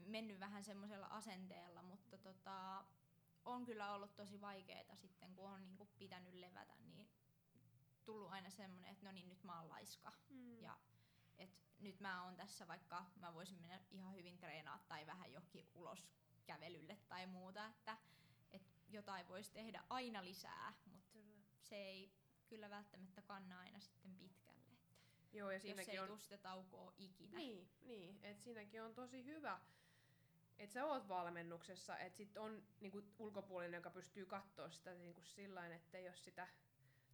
[0.05, 2.85] mennyt vähän semmoisella asenteella, mutta tota,
[3.45, 7.09] on kyllä ollut tosi vaikeeta sitten, kun on niin kun pitänyt levätä, niin
[8.05, 10.11] tullut aina semmoinen, että no niin, nyt mä oon laiska.
[10.29, 10.59] Mm.
[10.61, 10.77] Ja
[11.37, 15.69] et nyt mä oon tässä, vaikka mä voisin mennä ihan hyvin treenaa tai vähän johonkin
[15.73, 16.07] ulos
[16.45, 17.97] kävelylle tai muuta, että
[18.51, 21.19] et jotain voisi tehdä aina lisää, mutta
[21.59, 24.61] se ei kyllä välttämättä kanna aina sitten pitkälle.
[25.23, 26.07] Että Joo, ja jos siinäkin ei on...
[26.07, 27.37] tule sitä taukoa ikinä.
[27.37, 29.59] Niin, niin että siinäkin on tosi hyvä,
[30.57, 35.67] että sä oot valmennuksessa, että sit on niinku ulkopuolinen, joka pystyy katsoa sitä niinku sillä
[35.67, 36.47] että ole sitä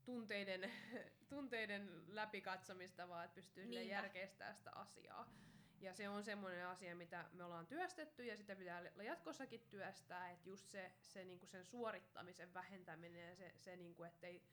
[0.05, 0.71] tunteiden,
[1.29, 3.93] tunteiden läpikatsomista, vaan että pystyy Niinpä.
[3.93, 5.33] järkeistämään sitä asiaa.
[5.79, 10.49] Ja se on semmoinen asia, mitä me ollaan työstetty ja sitä pitää jatkossakin työstää, että
[10.49, 14.43] just se, se niinku sen suorittamisen vähentäminen ja se, se niinku, ettei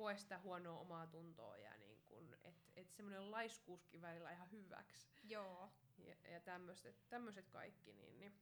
[0.00, 5.72] koe sitä huonoa omaa tuntoa ja niinku, että et semmoinen laiskuuskin välillä ihan hyväksi Joo,
[5.98, 6.40] ja, ja
[7.08, 8.32] tämmöiset kaikki, niin, niin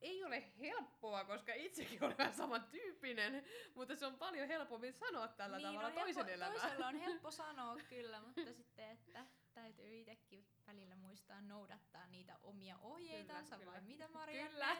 [0.00, 5.56] ei ole helppoa, koska itsekin olen vähän samantyyppinen, mutta se on paljon helpompi sanoa tällä
[5.56, 6.60] niin tavalla on toisen helppo, elämään.
[6.60, 12.78] Toisella on helppo sanoa kyllä, mutta sitten, että täytyy itsekin välillä muistaa noudattaa niitä omia
[12.78, 13.92] ohjeitansa Kyllä, vai kyllä.
[13.92, 14.50] mitä Marianne?
[14.50, 14.76] Kyllä,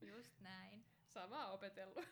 [0.12, 0.84] Just näin.
[1.06, 2.04] sama opetellut.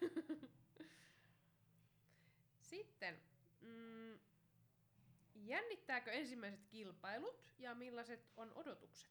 [2.74, 3.20] Sitten,
[3.60, 4.18] mm,
[5.34, 9.10] jännittääkö ensimmäiset kilpailut ja millaiset on odotukset?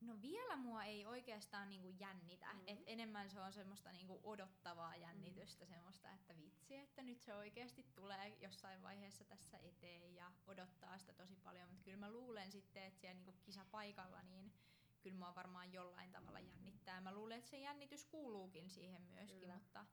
[0.00, 2.56] No vielä mua ei oikeastaan niinku jännitä, Mhm.
[2.56, 2.64] mm.
[2.66, 5.68] et enemmän se on semmoista niinku odottavaa jännitystä, mm.
[5.68, 11.12] semmoista, että vitsi, että nyt se oikeasti tulee jossain vaiheessa tässä eteen ja odottaa sitä
[11.12, 14.52] tosi paljon, mutta kyllä mä luulen sitten, että siellä niinku kisapaikalla niin
[15.00, 17.00] kyllä mua varmaan jollain tavalla jännittää.
[17.00, 19.54] Mä luulen, että se jännitys kuuluukin siihen myöskin, Kyllä.
[19.54, 19.86] mutta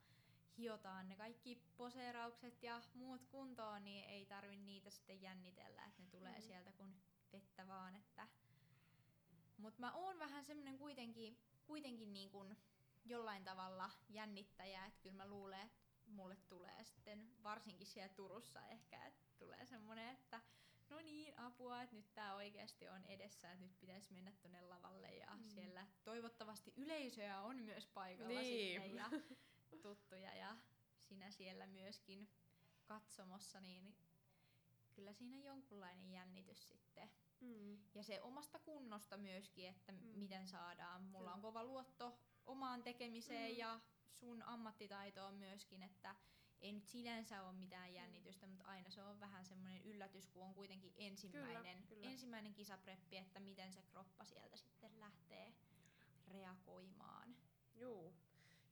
[0.58, 6.08] hiotaan ne kaikki poseeraukset ja muut kuntoon, niin ei tarvi niitä sitten jännitellä, että ne
[6.08, 6.42] tulee Mhm.
[6.42, 6.94] sieltä kun
[7.32, 8.28] vettä vaan, että
[9.56, 12.56] mutta mä oon vähän semmonen kuitenkin, kuitenkin niin kuin
[13.04, 19.04] jollain tavalla jännittäjä, että kyllä mä luulen, että mulle tulee sitten, varsinkin siellä Turussa ehkä,
[19.06, 20.40] että tulee semmonen, että
[20.88, 25.14] no niin, apua, että nyt tää oikeasti on edessä, että nyt pitäisi mennä tonne lavalle
[25.14, 25.42] ja mm.
[25.42, 28.80] siellä toivottavasti yleisöä on myös paikalla Niin.
[28.82, 29.10] sitten ja
[29.76, 30.56] tuttuja ja
[30.98, 32.28] sinä siellä myöskin
[32.86, 33.94] katsomossa, niin
[34.94, 37.10] kyllä siinä jonkunlainen jännitys sitten
[37.40, 37.78] Mm.
[37.94, 39.98] ja se omasta kunnosta myöskin, että mm.
[39.98, 40.18] Mm.
[40.18, 41.02] miten saadaan.
[41.02, 41.34] Mulla Kyllä.
[41.34, 43.58] on kova luotto omaan tekemiseen Mm.
[43.58, 43.80] ja
[44.12, 46.14] sun ammattitaitoon myöskin, että
[46.60, 50.54] ei nyt sinänsä ole mitään jännitystä, mutta aina se on vähän semmoinen yllätys, kun on
[50.54, 52.06] kuitenkin ensimmäinen, kyllä.
[52.10, 55.54] ensimmäinen kisapreppi, että miten se kroppa sieltä sitten lähtee
[56.28, 57.36] reagoimaan.
[57.74, 58.14] Juu.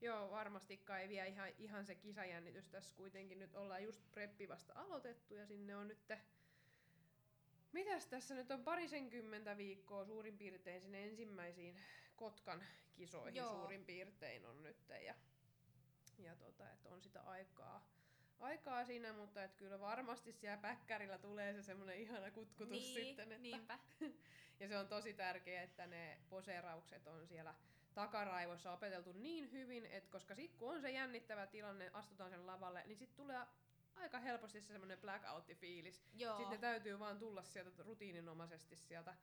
[0.00, 3.38] Joo, varmastikaan ei vielä ihan, ihan se kisajännitys tässä kuitenkin.
[3.38, 6.12] Nyt ollaan just preppi vasta aloitettu ja sinne on nyt...
[7.72, 11.76] Mitäs tässä nyt on parisenkymmentä viikkoa suurin piirtein sinne ensimmäisiin
[12.16, 13.54] Kotkan kisoihin Joo.
[13.54, 14.88] suurin piirtein on nyt.
[14.88, 15.14] Ja,
[16.18, 17.88] ja tota, että on sitä aikaa,
[18.38, 23.32] aikaa siinä, mutta että kyllä varmasti siellä päkkärillä tulee se semmoinen ihana kutkutus niin, sitten.
[23.32, 23.78] Että, niinpä.
[24.60, 27.54] ja se on tosi tärkeää, että ne poseeraukset on siellä
[27.96, 32.82] takaraivoissa opeteltu niin hyvin, että koska sitten kun on se jännittävä tilanne, astutaan sen lavalle,
[32.86, 33.40] niin sitten tulee
[33.94, 36.02] aika helposti se semmoinen blackoutti-fiilis.
[36.14, 36.36] Joo.
[36.36, 39.14] Sitten täytyy vaan tulla sieltä rutiininomaisesti sieltä,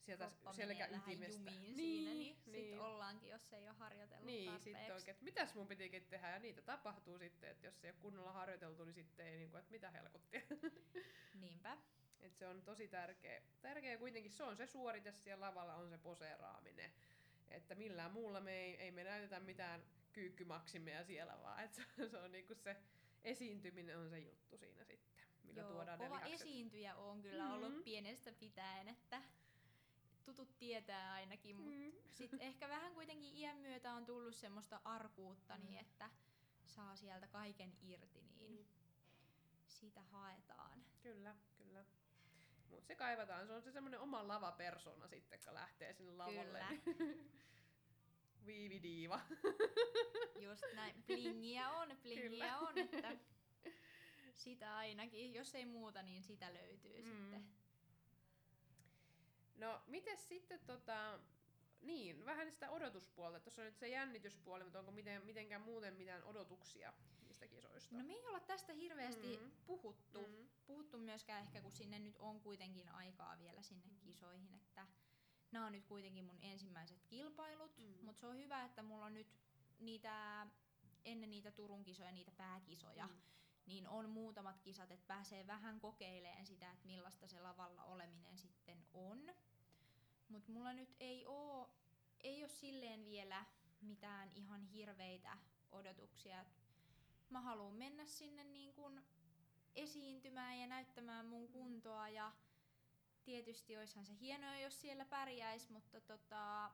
[0.00, 1.50] sieltä Kroppa selkäytimestä.
[1.50, 2.80] niin, siinä, niin, sit niin.
[2.80, 4.70] ollaankin, jos ei ole harjoitellut Niin, tarpeeksi.
[4.70, 7.98] sitten oikein, että mitäs mun pitikin tehdä, ja niitä tapahtuu sitten, että jos ei ole
[8.00, 10.40] kunnolla harjoiteltu, niin sitten ei niinku, että mitä helkuttia.
[11.40, 11.76] Niinpä.
[12.20, 13.42] Et se on tosi tärkeä.
[13.60, 16.92] Tärkeä kuitenkin se on se suorite siellä lavalla, on se poseeraaminen.
[17.50, 19.82] Että millään muulla me ei, ei me näytetä mitään
[20.12, 22.76] kyykkymaksimeja siellä, vaan että se, se on niinku se
[23.24, 26.40] esiintyminen on se juttu siinä sitten, millä Joo, tuodaan ne kova lihakset.
[26.40, 27.52] esiintyjä on kyllä Mhm.
[27.54, 29.22] ollut pienestä pitäen, että
[30.24, 31.92] tutut tietää ainakin, mutta Mm.
[32.14, 35.62] sitten ehkä vähän kuitenkin iän myötä on tullut semmoista arkuutta, Mm.
[35.64, 36.10] niin että
[36.66, 38.64] saa sieltä kaiken irti, niin Mm.
[39.68, 40.84] sitä haetaan.
[41.02, 41.84] Kyllä, kyllä.
[42.70, 46.64] Mutta se kaivataan, se on se semmoinen oma lavapersona sitten, kun lähtee sinne lavalle.
[46.84, 47.14] Kyllä.
[48.46, 49.20] Viividiiva.
[50.46, 51.02] Just näin.
[51.06, 52.58] Blingiä on, blingiä Kyllä.
[52.58, 53.16] on, että
[54.44, 55.34] sitä ainakin.
[55.34, 57.04] Jos ei muuta, niin sitä löytyy Mm.
[57.04, 57.44] sitten.
[59.54, 61.20] No, miten sitten tota,
[61.80, 63.40] niin, vähän sitä odotuspuolta.
[63.40, 66.92] Tuossa on nyt se jännityspuoli, mutta onko miten, mitenkään muuten mitään odotuksia
[67.40, 67.94] niistä kisoista?
[67.96, 69.50] No me ei olla tästä hirveästi Mm.
[69.66, 70.26] puhuttu.
[70.26, 70.48] Mm.
[70.66, 74.00] puhuttu myöskään ehkä, kun sinne nyt on kuitenkin aikaa vielä sinne Mm.
[74.00, 74.86] kisoihin, että
[75.52, 78.04] nämä on nyt kuitenkin mun ensimmäiset kilpailut, Mm.
[78.04, 79.26] mutta se on hyvä, että mulla on nyt
[79.78, 80.46] niitä,
[81.04, 83.20] ennen niitä Turun kisoja, niitä pääkisoja, Mm.
[83.66, 88.86] niin on muutamat kisat, että pääsee vähän kokeileen sitä, että millaista se lavalla oleminen sitten
[88.94, 89.34] on.
[90.28, 91.70] Mutta mulla nyt ei oo,
[92.20, 93.44] ei oo silleen vielä
[93.80, 95.36] mitään ihan hirveitä
[95.72, 96.44] odotuksia.
[97.30, 99.02] Mä haluan mennä sinne niin kun
[99.74, 102.32] esiintymään ja näyttämään mun kuntoa ja
[103.24, 106.70] tietysti olisihan se hienoa, jos siellä pärjäis, mutta tota,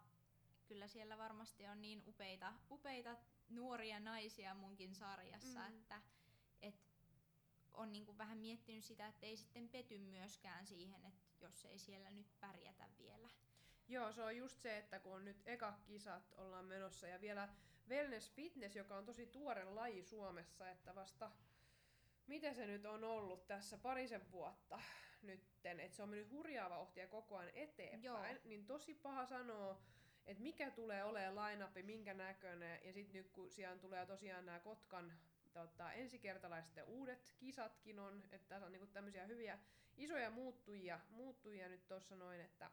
[0.67, 3.17] kyllä siellä varmasti on niin upeita, upeita
[3.49, 5.67] nuoria naisia munkin sarjassa, Mm.
[5.79, 6.03] että
[6.63, 6.75] et
[7.73, 12.11] on niinku vähän miettinyt sitä, että ei sitten pety myöskään siihen, että jos ei siellä
[12.11, 13.29] nyt pärjätä vielä.
[13.89, 17.49] Joo, se on just se, että kun on nyt eka kisat ollaan menossa ja vielä
[17.89, 21.31] Wellness Fitness, joka on tosi tuore laji Suomessa, että vasta
[22.27, 24.81] mitä se nyt on ollut tässä parisen vuotta
[25.23, 28.45] nytten, että se on mennyt hurjaa vauhtia koko ajan eteenpäin, Joo.
[28.45, 29.81] niin tosi paha sanoa,
[30.27, 34.61] että mikä tulee olemaan line minkä näköinen, ja sitten nyt kun siellä tulee tosiaan nämä
[34.61, 35.13] Kotkan
[35.53, 39.59] tota, ensikertalaisten uudet kisatkin on, että tässä on niinku tämmöisiä hyviä
[39.97, 42.71] isoja muuttujia, muuttujia nyt tuossa noin, että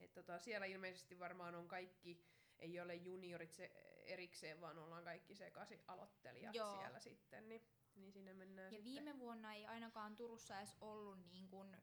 [0.00, 2.24] et tota, siellä ilmeisesti varmaan on kaikki,
[2.58, 3.70] ei ole juniorit se
[4.10, 6.76] erikseen, vaan ollaan kaikki sekaisin aloittelijat Joo.
[6.76, 7.62] siellä sitten, niin,
[7.94, 8.84] niin sinne mennään Ja sitten.
[8.84, 11.76] viime vuonna ei ainakaan Turussa edes ollut niin kuin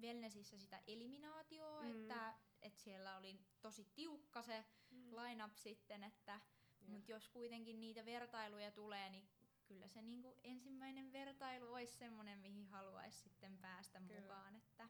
[0.00, 1.90] wellnessissä sitä eliminaatioa, Mm.
[1.90, 5.16] että, että siellä oli tosi tiukka se Mm.
[5.16, 6.40] line-up sitten, että
[6.86, 9.28] mutta jos kuitenkin niitä vertailuja tulee, niin
[9.64, 14.20] kyllä se niinku ensimmäinen vertailu olisi semmoinen, mihin haluaisi sitten päästä Kyllä.
[14.20, 14.56] mukaan.
[14.56, 14.88] Että,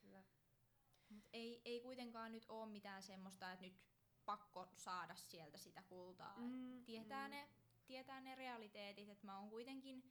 [0.00, 0.24] Kyllä.
[1.08, 3.80] mut ei, ei kuitenkaan nyt ole mitään semmoista, että nyt
[4.32, 6.34] pakko saada sieltä sitä kultaa.
[6.38, 7.30] Mm, tietää, mm.
[7.30, 7.48] ne,
[7.86, 10.02] tietää ne realiteetit, että mä oon kuitenkin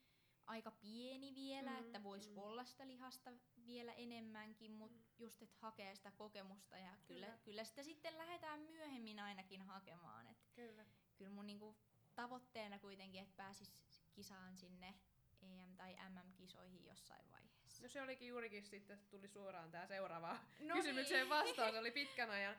[0.46, 2.38] aika pieni vielä, Mm, että vois mm.
[2.38, 3.32] olla sitä lihasta
[3.66, 7.38] vielä enemmänkin, mutta just, että hakee sitä kokemusta ja kyllä, Kyllä.
[7.44, 10.28] kyllä sitä sitten lähdetään myöhemmin ainakin hakemaan.
[10.28, 10.86] Et Kyllä.
[11.16, 11.76] kyllä mun niinku
[12.16, 14.94] tavoitteena kuitenkin, että pääsis kisaan sinne
[15.42, 17.84] EM- tai MM-kisoihin jossain vaiheessa.
[17.84, 21.30] No se olikin juurikin sitten, tuli suoraan tämä seuraava No kysymykseen niin.
[21.30, 21.76] vastaus.
[21.76, 22.56] Oli pitkän ajan,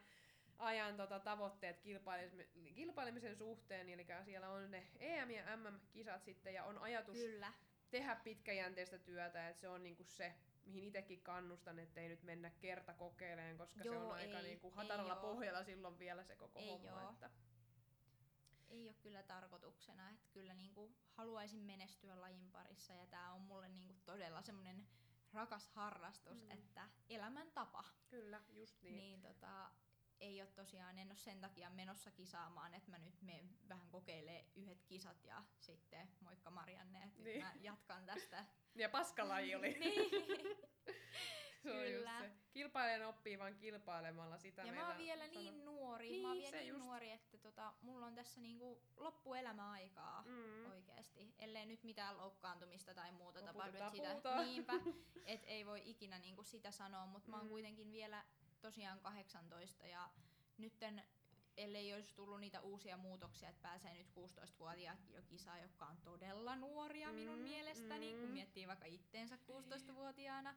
[0.59, 6.65] ajan tota, tavoitteet kilpailemisen, kilpailemisen suhteen, eli siellä on ne EM- ja MM-kisat sitten, ja
[6.65, 7.53] on ajatus Kyllä,
[7.91, 10.35] tehdä pitkäjänteistä työtä, että se on niinku se,
[10.65, 14.69] mihin itsekin kannustan, ettei nyt mennä kerta kokeileen, koska se Joo, on aika ei, niinku
[14.69, 15.21] ei hataralla oo.
[15.35, 17.03] pohjalla silloin vielä se koko Ei homma.
[17.03, 17.13] oo.
[17.13, 17.31] Että,
[18.69, 23.69] ei ole kyllä tarkoituksena, että kyllä niinku haluaisin menestyä lajin parissa ja tämä on mulle
[23.69, 24.87] niinku todella semmoinen
[25.33, 26.51] rakas harrastus, Mm.
[26.51, 27.85] että elämäntapa.
[28.11, 28.83] kyllä, just.
[28.83, 29.71] Niin, niin tota,
[30.21, 34.47] ei ole tosiaan, en ole sen takia menossa kisaamaan, että mä nyt menen vähän kokeilee
[34.55, 37.25] yhdet kisat ja sitten moikka Marianne, että Niin.
[37.25, 37.45] niin.
[37.45, 38.45] mä jatkan tästä.
[38.75, 39.71] Ja paskalaji oli.
[39.79, 40.11] niin.
[41.62, 42.21] se on just kyllä.
[42.21, 42.31] se.
[42.51, 45.45] Kilpailijan oppii vaan kilpailemalla sitä Ja mä oon vielä sanon.
[45.45, 46.85] niin nuori, Niin, mä oon se vielä niin just.
[46.85, 50.71] nuori, että tota, mulla on tässä niinku loppuelämä aikaa Mm.
[50.71, 51.35] oikeesti.
[51.39, 53.79] Ellei nyt mitään loukkaantumista tai muuta tapahdu.
[53.91, 54.73] Sitä, niinpä,
[55.27, 57.51] et ei voi ikinä niinku sitä sanoa, mutta mä oon Mm.
[57.51, 58.25] kuitenkin vielä
[58.61, 60.11] tosiaan 18 ja
[60.59, 61.03] nytten
[61.57, 66.57] ellei olisi tullut niitä uusia muutoksia, että pääsee nyt 16-vuotiaat jo kisaan, jotka on todella
[66.57, 68.33] nuoria minun Mm, mielestäni, kun mm.
[68.33, 70.55] miettii vaikka itteensä 16-vuotiaana,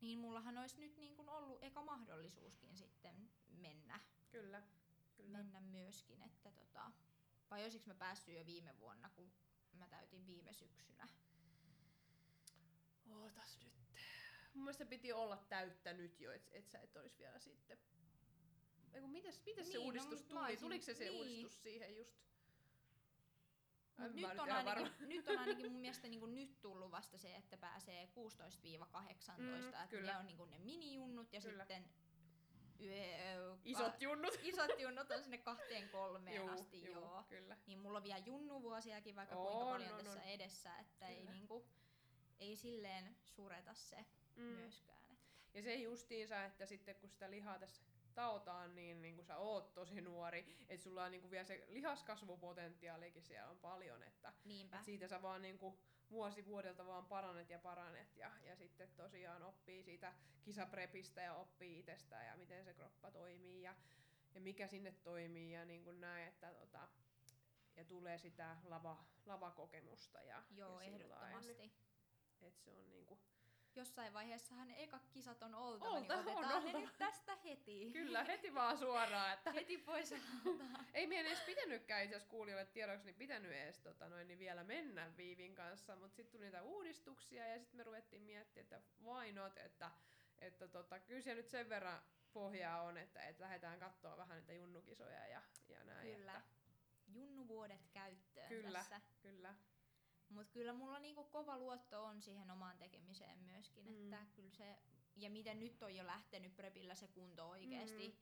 [0.00, 4.00] niin mullahan olisi nyt niin kuin ollut eka mahdollisuuskin sitten mennä,
[4.30, 4.62] Kyllä.
[5.16, 5.38] Kyllä.
[5.38, 6.22] mennä myöskin.
[6.22, 6.92] Että tota,
[7.50, 9.32] vai olisiko mä päässyt jo viime vuonna, kun
[9.72, 11.08] mä täytin viime syksynä?
[13.10, 13.81] Ootas nyt.
[14.54, 17.78] Mun mielestä piti olla täyttä nyt jo, et, et sä et olisi vielä sitten.
[18.92, 20.40] Eiku, mites, mites se Niin, no, uudistus mä tuli?
[20.44, 21.16] olisin- Tuliko se se niin.
[21.18, 22.22] uudistus siihen just?
[23.98, 28.06] Nyt, on ainakin, nyt on ainakin mun mielestä niinku nyt tullut vasta se, että pääsee
[28.06, 30.12] 16-18, Mm, että kyllä.
[30.12, 31.64] ne on niinku ne minijunnut ja Kyllä.
[31.64, 31.84] sitten
[32.80, 34.34] yö, Isot junnut.
[34.42, 37.24] isot junnut on sinne kahteen kolmeen Juu, asti, juu, joo.
[37.28, 37.56] Kyllä.
[37.66, 40.28] Niin mulla on vielä junnuvuosiakin vaikka On, kuinka paljon on, tässä on.
[40.28, 41.30] edessä, että ei, Kyllä.
[41.32, 41.66] niinku,
[42.38, 44.42] ei silleen sureta se Mm.
[44.42, 44.98] myöskään.
[45.12, 45.26] Että.
[45.54, 47.82] Ja se justiinsa, että sitten kun sitä lihaa tässä
[48.14, 53.22] taotaan, niin, niin kun sä oot tosi nuori, että sulla on niin vielä se lihaskasvupotentiaalikin
[53.22, 54.76] siellä on paljon, että Niinpä.
[54.78, 55.58] et siitä sä vaan niin
[56.10, 60.12] vuosi vuodelta vaan paranet ja paranet ja, ja sitten tosiaan oppii siitä
[60.42, 63.74] kisaprepistä ja oppii itsestään ja miten se kroppa toimii ja,
[64.34, 66.88] ja mikä sinne toimii ja niin kuin näin, että tota,
[67.76, 71.72] ja tulee sitä lava, lavakokemusta ja, Joo, ja ehdottomasti.
[72.42, 73.18] että se on niinku,
[73.76, 76.82] Jossain vaiheessahan ne ekat kisat on oltava, Olta- niin on, otetaan ne on.
[76.82, 77.90] nyt tästä heti.
[77.92, 80.64] kyllä heti vaan suoraan, että heti pois alta.
[80.94, 84.64] Ei meidän edes pitänytkään itse asiassa kuulijoille tiedoksi, niin pitänyt edes tota, noin, niin vielä
[84.64, 89.32] mennä Viivin kanssa, mutta sitten tuli niitä uudistuksia ja sitten me ruvettiin miettimään, että why
[89.32, 89.90] not, että,
[90.38, 92.02] että tota, kyllä siellä nyt sen verran
[92.32, 96.16] pohjaa on, että, että lähdetään katsoa vähän niitä junnukisoja ja, ja näin.
[96.16, 96.32] Kyllä.
[96.36, 96.62] Että,
[97.08, 98.78] Junnuvuodet käyttöön Kyllä.
[98.78, 99.00] tässä.
[99.22, 99.54] kyllä.
[100.32, 104.12] Mutta kyllä mulla niinku kova luotto on siihen omaan tekemiseen myöskin, Mm.
[104.12, 104.76] että kyllä se,
[105.16, 108.14] ja miten nyt on jo lähtenyt prepillä se kunto oikeesti, Mm.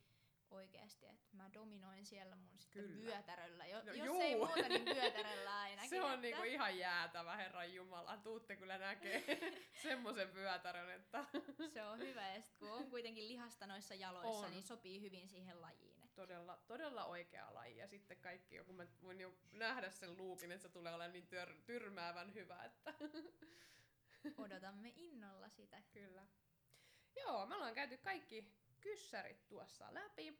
[0.51, 3.01] oikeesti, että mä dominoin siellä mun sitten Kyllä.
[3.01, 3.67] vyötäröllä.
[3.67, 4.21] Jo, No jos juu.
[4.21, 5.91] ei muuta, niin vyötäröllä ainakin.
[5.91, 8.17] Se on että niinku ihan jäätävä, Herran Jumala.
[8.17, 9.25] Tuutte kyllä näkee
[9.83, 11.25] semmoisen vyötärön, että
[11.75, 14.51] Se on hyvä, ja sit kun on kuitenkin lihasta noissa jaloissa, On.
[14.51, 16.00] niin sopii hyvin siihen lajiin.
[16.21, 17.77] Todella, todella oikea laji.
[17.77, 21.29] Ja sitten kaikki, kun mä voin jo nähdä sen luukin, että se tulee olemaan niin
[21.29, 22.95] tyr- tyrmäävän hyvä, että
[24.45, 25.83] Odotamme innolla sitä.
[25.93, 26.27] Kyllä.
[27.17, 30.39] Joo, me ollaan käyty kaikki kyssärit tuossa läpi.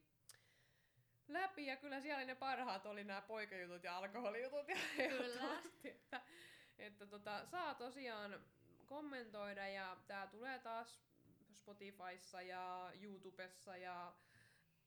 [1.29, 6.21] Läpi ja kyllä siellä ne parhaat oli nämä poikajutut ja alkoholijutut ja ehdottomasti, että,
[6.79, 8.45] että tota, saa tosiaan
[8.87, 11.01] kommentoida ja tää tulee taas
[11.55, 14.13] Spotifyssa ja YouTubessa ja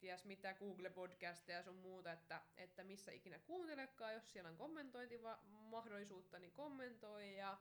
[0.04, 4.58] ties mitä Google Podcasteja ja sun muuta, että, että missä ikinä kuuntelekaan, jos siellä on
[4.58, 7.58] kommentointimahdollisuutta, niin kommentoi ja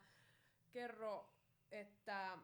[0.72, 1.34] kerro,
[1.70, 2.38] että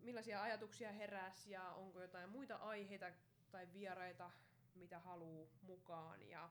[0.00, 3.12] millaisia ajatuksia heräs ja onko jotain muita aiheita
[3.50, 4.30] tai vieraita,
[4.74, 6.50] mitä haluaa mukaan ja,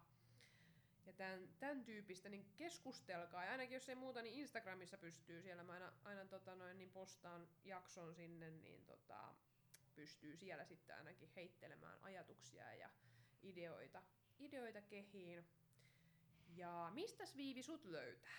[1.05, 3.45] ja tämän, tämän tyyppistä, niin keskustelkaa.
[3.45, 5.41] Ja ainakin jos ei muuta, niin Instagramissa pystyy.
[5.41, 9.35] Siellä mä aina, aina tota noin, niin postaan jakson sinne, niin tota,
[9.99, 12.89] pystyy siellä sitten ainakin heittelemään ajatuksia ja
[13.43, 14.03] ideoita,
[14.39, 15.45] ideoita kehiin.
[16.55, 18.31] Ja mistäs Viivi sut löytää?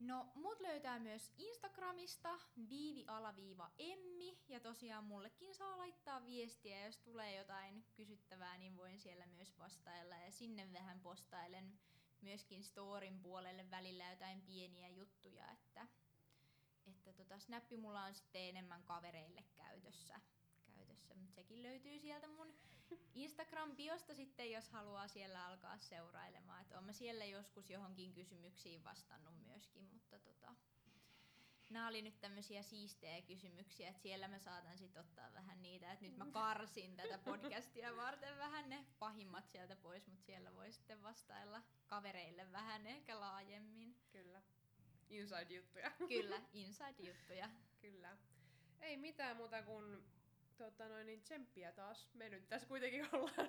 [0.00, 7.84] No, mut löytää myös Instagramista viivi-emmi ja tosiaan mullekin saa laittaa viestiä, jos tulee jotain
[7.94, 11.78] kysyttävää, niin voin siellä myös vastailla ja sinne vähän postailen
[12.20, 15.86] myöskin storin puolelle välillä jotain pieniä juttuja, että,
[16.86, 20.20] että tota, Snappi mulla on sitten enemmän kavereille käytössä,
[20.92, 22.54] käytössä sekin löytyy sieltä mun
[23.14, 26.62] Instagram-biosta sitten, jos haluaa siellä alkaa seurailemaan.
[26.62, 30.54] Et oon mä siellä joskus johonkin kysymyksiin vastannut myöskin, mutta tota,
[31.70, 36.04] nämä oli nyt tämmöisiä siistejä kysymyksiä, että siellä mä saatan sitten ottaa vähän niitä, että
[36.04, 41.02] nyt mä karsin tätä podcastia varten vähän ne pahimmat sieltä pois, mutta siellä voi sitten
[41.02, 43.96] vastailla kavereille vähän ehkä laajemmin.
[44.12, 44.42] Kyllä.
[45.08, 45.90] Inside-juttuja.
[46.08, 47.50] Kyllä, inside-juttuja.
[47.80, 48.16] Kyllä.
[48.80, 50.04] Ei mitään muuta kuin
[50.52, 52.08] tota noin, niin tsemppiä taas.
[52.14, 53.48] Me nyt tässä kuitenkin ollaan,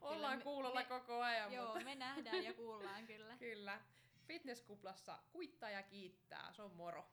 [0.00, 1.52] ollaan me- kuulolla me- koko ajan.
[1.52, 3.36] Joo, Mutta, me nähdään ja kuullaan kyllä.
[3.48, 3.80] kyllä.
[4.26, 6.52] Fitnesskuplassa kuittaa ja kiittää.
[6.52, 7.08] Se on moro.